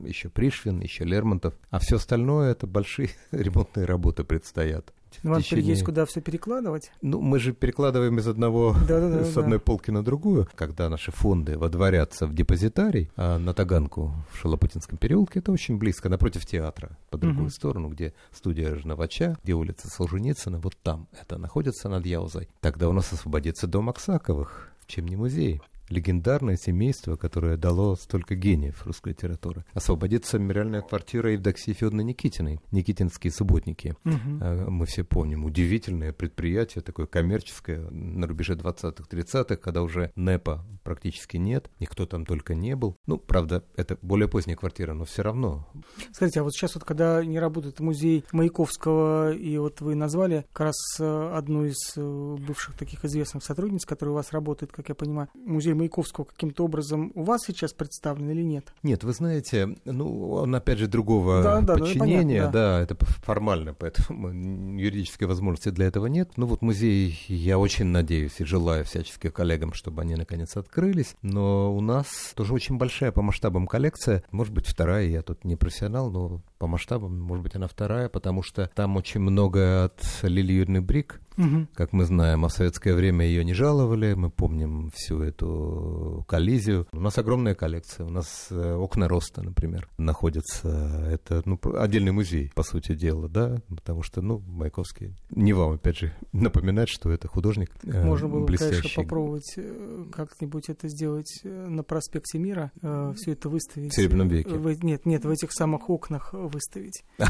еще 0.03 0.29
Пришвин, 0.29 0.81
еще 0.81 1.03
Лермонтов, 1.03 1.53
а 1.69 1.79
все 1.79 1.97
остальное 1.97 2.51
это 2.51 2.67
большие 2.67 3.09
ремонтные 3.31 3.85
работы 3.85 4.23
предстоят. 4.23 4.93
Ну, 5.23 5.31
вам 5.31 5.41
течение... 5.41 5.69
есть 5.69 5.83
куда 5.83 6.05
все 6.05 6.21
перекладывать? 6.21 6.91
Ну, 7.01 7.21
мы 7.21 7.39
же 7.39 7.53
перекладываем 7.53 8.17
из 8.19 8.27
одного, 8.27 8.75
с 8.87 9.37
одной 9.37 9.59
полки 9.59 9.91
на 9.91 10.03
другую. 10.03 10.47
Когда 10.55 10.89
наши 10.89 11.11
фонды 11.11 11.57
водворятся 11.57 12.27
в 12.27 12.33
депозитарий 12.33 13.09
а 13.15 13.37
на 13.37 13.53
Таганку 13.53 14.13
в 14.31 14.37
Шалопутинском 14.37 14.97
переулке, 14.97 15.39
это 15.39 15.51
очень 15.51 15.77
близко, 15.77 16.09
напротив 16.09 16.45
театра, 16.45 16.97
по 17.09 17.17
другую 17.17 17.45
угу. 17.45 17.51
сторону, 17.51 17.89
где 17.89 18.13
студия 18.31 18.75
Жновача, 18.75 19.37
где 19.43 19.53
улица 19.53 19.89
Солженицына, 19.89 20.59
вот 20.59 20.75
там 20.81 21.07
это 21.19 21.37
находится 21.37 21.89
над 21.89 22.05
Яузой. 22.05 22.49
Тогда 22.61 22.89
у 22.89 22.93
нас 22.93 23.11
освободится 23.11 23.67
дом 23.67 23.89
Аксаковых, 23.89 24.71
чем 24.87 25.07
не 25.07 25.15
музей 25.15 25.61
легендарное 25.89 26.57
семейство, 26.57 27.15
которое 27.15 27.57
дало 27.57 27.95
столько 27.95 28.35
гениев 28.35 28.85
русской 28.85 29.09
литературы. 29.09 29.65
Освободится 29.73 30.39
мемориальная 30.39 30.81
квартира 30.81 31.31
Евдоксии 31.31 31.73
Федоровны 31.73 32.01
Никитиной, 32.01 32.59
Никитинские 32.71 33.31
субботники. 33.31 33.95
Угу. 34.05 34.71
Мы 34.71 34.85
все 34.85 35.03
помним, 35.03 35.45
удивительное 35.45 36.13
предприятие, 36.13 36.81
такое 36.81 37.05
коммерческое, 37.05 37.89
на 37.89 38.27
рубеже 38.27 38.53
20-30-х, 38.53 39.55
когда 39.57 39.83
уже 39.83 40.11
НЭПа 40.15 40.65
практически 40.83 41.37
нет, 41.37 41.69
никто 41.79 42.05
там 42.05 42.25
только 42.25 42.55
не 42.55 42.75
был. 42.75 42.97
Ну, 43.05 43.17
правда, 43.17 43.63
это 43.75 43.97
более 44.01 44.27
поздняя 44.27 44.57
квартира, 44.57 44.93
но 44.93 45.05
все 45.05 45.21
равно. 45.23 45.67
Скажите, 46.11 46.39
а 46.39 46.43
вот 46.43 46.53
сейчас 46.53 46.75
вот, 46.75 46.83
когда 46.83 47.23
не 47.23 47.39
работает 47.39 47.79
музей 47.79 48.23
Маяковского, 48.31 49.33
и 49.33 49.57
вот 49.57 49.81
вы 49.81 49.95
назвали 49.95 50.45
как 50.53 50.67
раз 50.67 50.75
э, 50.99 51.31
одну 51.33 51.65
из 51.65 51.75
э, 51.97 52.01
бывших 52.01 52.77
таких 52.77 53.03
известных 53.05 53.43
сотрудниц, 53.43 53.85
которая 53.85 54.13
у 54.13 54.15
вас 54.15 54.31
работает, 54.31 54.71
как 54.71 54.89
я 54.89 54.95
понимаю, 54.95 55.29
музей 55.33 55.74
Маяковского 55.75 56.25
каким-то 56.25 56.65
образом 56.65 57.11
у 57.15 57.23
вас 57.23 57.43
сейчас 57.45 57.73
представлен 57.73 58.29
или 58.29 58.41
нет? 58.41 58.73
Нет, 58.83 59.03
вы 59.03 59.13
знаете, 59.13 59.75
ну, 59.85 60.31
он 60.31 60.55
опять 60.55 60.79
же 60.79 60.87
другого 60.87 61.43
да, 61.43 61.61
да, 61.61 61.75
подчинения, 61.75 62.43
ну, 62.45 62.51
понятно, 62.51 62.51
да. 62.51 62.77
да, 62.77 62.81
это 62.81 62.95
формально, 63.05 63.73
поэтому 63.73 64.29
юридической 64.79 65.25
возможности 65.25 65.69
для 65.69 65.87
этого 65.87 66.07
нет. 66.07 66.31
Ну 66.37 66.45
вот 66.45 66.61
музей, 66.61 67.19
я 67.27 67.57
очень 67.57 67.85
надеюсь 67.85 68.39
и 68.39 68.45
желаю 68.45 68.85
всяческих 68.85 69.33
коллегам, 69.33 69.73
чтобы 69.73 70.01
они 70.01 70.15
наконец 70.15 70.55
открылись, 70.57 71.15
но 71.21 71.75
у 71.75 71.81
нас 71.81 72.33
тоже 72.35 72.53
очень 72.53 72.77
большая 72.77 73.11
по 73.11 73.21
масштабам 73.21 73.67
коллекция, 73.67 74.23
может 74.31 74.53
быть 74.53 74.67
вторая, 74.67 75.07
я 75.07 75.21
тут 75.21 75.43
не 75.43 75.55
профессионал, 75.55 76.09
но 76.11 76.41
по 76.57 76.67
масштабам, 76.67 77.19
может 77.19 77.43
быть, 77.43 77.55
она 77.55 77.67
вторая, 77.67 78.09
потому 78.09 78.43
что 78.43 78.69
там 78.73 78.97
очень 78.97 79.19
много 79.19 79.85
от 79.85 80.01
Лили 80.23 80.53
Юрьевны 80.53 80.81
Брик, 80.81 81.21
Угу. 81.37 81.67
Как 81.73 81.93
мы 81.93 82.05
знаем, 82.05 82.45
а 82.45 82.47
в 82.47 82.53
советское 82.53 82.93
время 82.93 83.25
ее 83.25 83.43
не 83.43 83.53
жаловали, 83.53 84.13
мы 84.13 84.29
помним 84.29 84.91
всю 84.93 85.21
эту 85.21 86.23
коллизию. 86.27 86.87
У 86.93 86.99
нас 86.99 87.17
огромная 87.17 87.55
коллекция, 87.55 88.05
у 88.05 88.09
нас 88.09 88.47
э, 88.49 88.73
окна 88.73 89.07
роста, 89.07 89.41
например, 89.41 89.89
находятся. 89.97 91.09
Это 91.11 91.41
ну, 91.45 91.59
отдельный 91.77 92.11
музей, 92.11 92.51
по 92.55 92.63
сути 92.63 92.95
дела, 92.95 93.27
да, 93.27 93.61
потому 93.67 94.01
что, 94.01 94.21
ну, 94.21 94.39
Маяковский, 94.47 95.15
не 95.29 95.53
вам, 95.53 95.73
опять 95.73 95.97
же, 95.97 96.13
напоминать, 96.31 96.89
что 96.89 97.11
это 97.11 97.27
художник 97.27 97.71
э, 97.83 98.03
Можно 98.03 98.29
было, 98.29 98.45
блестящий. 98.45 98.81
конечно, 98.81 99.03
попробовать 99.03 99.53
э, 99.57 100.05
как-нибудь 100.11 100.69
это 100.69 100.87
сделать 100.87 101.41
на 101.43 101.83
проспекте 101.83 102.39
Мира, 102.39 102.71
все 103.15 103.31
это 103.31 103.49
выставить. 103.49 103.91
В 103.91 103.95
Серебряном 103.95 104.29
веке. 104.29 104.55
В, 104.55 104.83
нет, 104.83 105.05
нет, 105.05 105.25
в 105.25 105.29
этих 105.29 105.51
самых 105.51 105.89
окнах 105.89 106.33
выставить. 106.47 107.03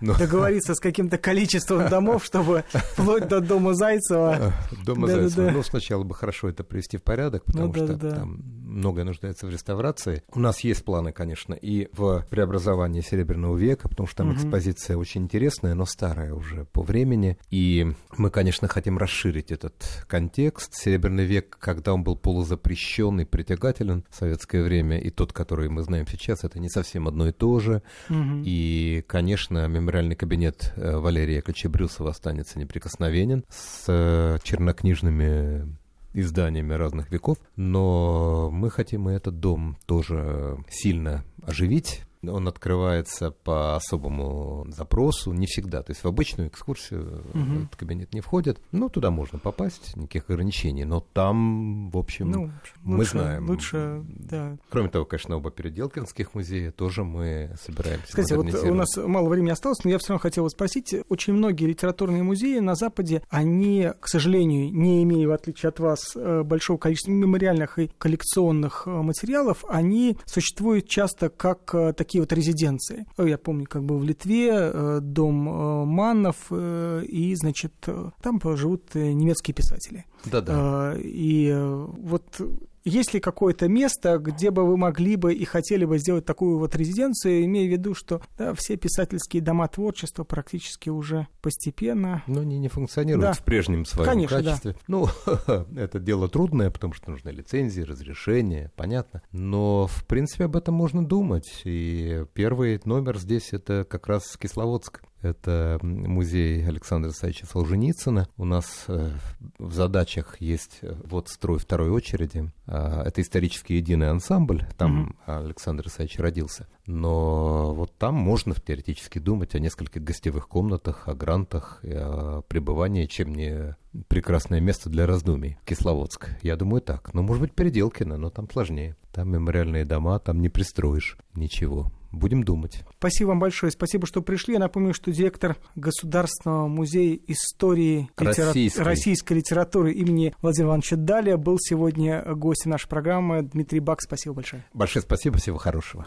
Ну. 0.00 0.14
Договориться 0.16 0.74
с 0.74 0.80
каким-то 0.80 1.18
количеством 1.18 1.88
домов, 1.88 2.24
чтобы 2.24 2.64
вплоть 2.72 3.26
до 3.28 3.40
дома 3.40 3.74
Зайцева. 3.74 4.52
Дома 4.84 5.08
Зайцева. 5.08 5.50
Ну, 5.50 5.62
сначала 5.62 6.04
бы 6.04 6.14
хорошо 6.14 6.48
это 6.48 6.62
привести 6.64 6.96
в 6.98 7.02
порядок, 7.02 7.44
потому 7.44 7.66
ну, 7.66 7.74
что 7.74 7.98
там 7.98 8.42
многое 8.78 9.04
нуждается 9.04 9.46
в 9.46 9.50
реставрации. 9.50 10.22
У 10.32 10.38
нас 10.38 10.60
есть 10.60 10.84
планы, 10.84 11.12
конечно, 11.12 11.54
и 11.54 11.88
в 11.92 12.24
преобразовании 12.30 13.00
Серебряного 13.00 13.56
века, 13.56 13.88
потому 13.88 14.06
что 14.06 14.18
там 14.18 14.30
угу. 14.30 14.36
экспозиция 14.36 14.96
очень 14.96 15.22
интересная, 15.22 15.74
но 15.74 15.84
старая 15.84 16.34
уже 16.34 16.64
по 16.64 16.82
времени. 16.82 17.38
И 17.50 17.86
мы, 18.16 18.30
конечно, 18.30 18.68
хотим 18.68 18.98
расширить 18.98 19.50
этот 19.50 20.04
контекст. 20.06 20.74
Серебряный 20.74 21.24
век, 21.24 21.58
когда 21.60 21.92
он 21.92 22.02
был 22.02 22.16
полузапрещенный, 22.16 23.26
притягателен 23.26 24.04
в 24.08 24.16
советское 24.16 24.62
время, 24.62 24.98
и 24.98 25.10
тот, 25.10 25.32
который 25.32 25.68
мы 25.68 25.82
знаем 25.82 26.06
сейчас, 26.06 26.44
это 26.44 26.58
не 26.58 26.68
совсем 26.68 27.08
одно 27.08 27.28
и 27.28 27.32
то 27.32 27.60
же. 27.60 27.82
Угу. 28.08 28.42
И, 28.44 29.04
конечно, 29.06 29.66
мемориальный 29.66 30.16
кабинет 30.16 30.72
э, 30.76 30.96
Валерия 30.96 31.36
Яковлевича 31.36 31.68
Брюсова 31.68 32.10
останется 32.10 32.58
неприкосновенен 32.58 33.44
с 33.48 33.84
э, 33.88 34.38
чернокнижными 34.42 35.76
изданиями 36.20 36.74
разных 36.74 37.10
веков, 37.10 37.38
но 37.56 38.50
мы 38.52 38.70
хотим 38.70 39.08
и 39.08 39.14
этот 39.14 39.40
дом 39.40 39.76
тоже 39.86 40.58
сильно 40.68 41.24
оживить, 41.42 42.02
он 42.22 42.48
открывается 42.48 43.30
по 43.30 43.76
особому 43.76 44.66
запросу, 44.68 45.32
не 45.32 45.46
всегда. 45.46 45.82
То 45.82 45.92
есть 45.92 46.04
в 46.04 46.08
обычную 46.08 46.48
экскурсию 46.48 47.24
угу. 47.32 47.64
этот 47.64 47.76
кабинет 47.76 48.12
не 48.14 48.20
входит. 48.20 48.60
Ну, 48.72 48.88
туда 48.88 49.10
можно 49.10 49.38
попасть, 49.38 49.96
никаких 49.96 50.30
ограничений. 50.30 50.84
Но 50.84 51.00
там, 51.00 51.90
в 51.90 51.96
общем, 51.98 52.30
ну, 52.30 52.50
мы 52.82 52.98
лучше, 52.98 53.10
знаем. 53.10 53.48
Лучше, 53.48 54.04
да. 54.08 54.56
Кроме 54.70 54.88
того, 54.88 55.04
конечно, 55.04 55.36
оба 55.36 55.50
переделкинских 55.50 56.34
музея 56.34 56.72
тоже 56.72 57.04
мы 57.04 57.54
собираемся 57.60 58.06
Кстати, 58.08 58.32
вот 58.34 58.54
у 58.54 58.74
нас 58.74 58.96
мало 58.96 59.28
времени 59.28 59.50
осталось, 59.50 59.84
но 59.84 59.90
я 59.90 59.98
все 59.98 60.08
равно 60.10 60.20
хотел 60.20 60.48
спросить. 60.48 60.94
Очень 61.08 61.34
многие 61.34 61.66
литературные 61.66 62.22
музеи 62.22 62.58
на 62.58 62.74
Западе, 62.74 63.22
они, 63.30 63.90
к 64.00 64.08
сожалению, 64.08 64.72
не 64.72 65.02
имея, 65.02 65.28
в 65.28 65.32
отличие 65.32 65.68
от 65.68 65.80
вас, 65.80 66.12
э, 66.14 66.42
большого 66.42 66.78
количества 66.78 67.10
мемориальных 67.10 67.78
и 67.78 67.90
коллекционных 67.98 68.84
э, 68.86 68.90
материалов, 68.90 69.64
они 69.68 70.16
существуют 70.26 70.88
часто 70.88 71.28
как 71.28 71.74
э, 71.74 71.92
такие 71.92 72.07
такие 72.08 72.22
вот 72.22 72.32
резиденции. 72.32 73.04
Я 73.18 73.36
помню, 73.36 73.66
как 73.66 73.84
бы 73.84 73.98
в 73.98 74.02
Литве 74.02 74.50
э, 74.50 75.00
дом 75.02 75.48
э, 75.48 75.84
Маннов, 75.84 76.46
э, 76.50 77.04
и, 77.06 77.34
значит, 77.34 77.74
там 78.22 78.40
живут 78.56 78.94
немецкие 78.94 79.54
писатели. 79.54 80.06
Да-да. 80.24 80.94
И 80.98 81.52
вот 81.52 82.40
есть 82.88 83.14
ли 83.14 83.20
какое-то 83.20 83.68
место, 83.68 84.18
где 84.18 84.50
бы 84.50 84.64
вы 84.64 84.76
могли 84.76 85.16
бы 85.16 85.34
и 85.34 85.44
хотели 85.44 85.84
бы 85.84 85.98
сделать 85.98 86.24
такую 86.24 86.58
вот 86.58 86.74
резиденцию, 86.74 87.44
имея 87.44 87.68
в 87.68 87.72
виду, 87.72 87.94
что 87.94 88.20
да, 88.36 88.54
все 88.54 88.76
писательские 88.76 89.42
дома 89.42 89.68
творчества 89.68 90.24
практически 90.24 90.88
уже 90.88 91.28
постепенно... 91.40 92.22
Но 92.26 92.40
они 92.40 92.58
не 92.58 92.68
функционируют 92.68 93.28
да. 93.28 93.32
в 93.32 93.44
прежнем 93.44 93.84
своем 93.84 94.10
Конечно, 94.10 94.42
качестве. 94.42 94.72
Да. 94.72 94.78
Ну, 94.88 95.08
это 95.76 95.98
дело 95.98 96.28
трудное, 96.28 96.70
потому 96.70 96.94
что 96.94 97.10
нужны 97.10 97.30
лицензии, 97.30 97.82
разрешения, 97.82 98.72
понятно. 98.76 99.22
Но, 99.32 99.86
в 99.86 100.04
принципе, 100.06 100.44
об 100.44 100.56
этом 100.56 100.74
можно 100.74 101.04
думать. 101.04 101.62
И 101.64 102.24
первый 102.34 102.80
номер 102.84 103.18
здесь 103.18 103.52
это 103.52 103.84
как 103.88 104.08
раз 104.08 104.36
Кисловодск. 104.36 105.02
Это 105.20 105.78
музей 105.82 106.64
Александра 106.66 107.10
Исаевича 107.10 107.46
Солженицына. 107.46 108.28
У 108.36 108.44
нас 108.44 108.84
э, 108.86 109.10
в 109.58 109.72
задачах 109.72 110.40
есть 110.40 110.78
э, 110.82 110.94
вот 111.04 111.28
строй 111.28 111.58
второй 111.58 111.90
очереди. 111.90 112.52
А, 112.66 113.02
это 113.02 113.20
исторически 113.20 113.72
единый 113.72 114.10
ансамбль. 114.10 114.64
Там 114.76 115.16
mm-hmm. 115.26 115.44
Александр 115.46 115.88
Исаевич 115.88 116.18
родился. 116.20 116.68
Но 116.86 117.74
вот 117.74 117.96
там 117.98 118.14
можно 118.14 118.54
теоретически 118.54 119.18
думать 119.18 119.54
о 119.56 119.58
нескольких 119.58 120.04
гостевых 120.04 120.48
комнатах, 120.48 121.08
о 121.08 121.14
грантах, 121.14 121.80
о 121.82 122.42
пребывании, 122.42 123.06
чем 123.06 123.34
не 123.34 123.76
прекрасное 124.06 124.60
место 124.60 124.88
для 124.88 125.06
раздумий. 125.06 125.58
Кисловодск. 125.64 126.30
Я 126.42 126.56
думаю 126.56 126.80
так. 126.80 127.12
Но, 127.12 127.22
может 127.22 127.42
быть, 127.42 127.54
Переделкино, 127.54 128.16
но 128.16 128.30
там 128.30 128.48
сложнее. 128.48 128.96
Там 129.12 129.30
мемориальные 129.30 129.84
дома, 129.84 130.18
там 130.20 130.40
не 130.40 130.48
пристроишь 130.48 131.18
ничего. 131.34 131.90
Будем 132.12 132.42
думать. 132.44 132.84
Спасибо 132.98 133.28
вам 133.28 133.38
большое. 133.38 133.72
Спасибо, 133.72 134.06
что 134.06 134.22
пришли. 134.22 134.54
Я 134.54 134.60
напомню, 134.60 134.94
что 134.94 135.12
директор 135.12 135.56
Государственного 135.74 136.68
музея 136.68 137.18
истории 137.26 138.10
российской. 138.16 138.58
Литера... 138.58 138.84
российской 138.84 139.32
литературы 139.34 139.92
имени 139.92 140.34
Владимира 140.42 140.70
Ивановича 140.70 140.96
Даля 140.96 141.36
был 141.36 141.58
сегодня 141.58 142.22
гостем 142.34 142.70
нашей 142.70 142.88
программы. 142.88 143.42
Дмитрий 143.42 143.80
Бак, 143.80 144.00
спасибо 144.02 144.34
большое. 144.34 144.64
Большое 144.72 145.02
спасибо. 145.02 145.38
Всего 145.38 145.58
хорошего. 145.58 146.06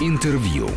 Интервью. 0.00 0.68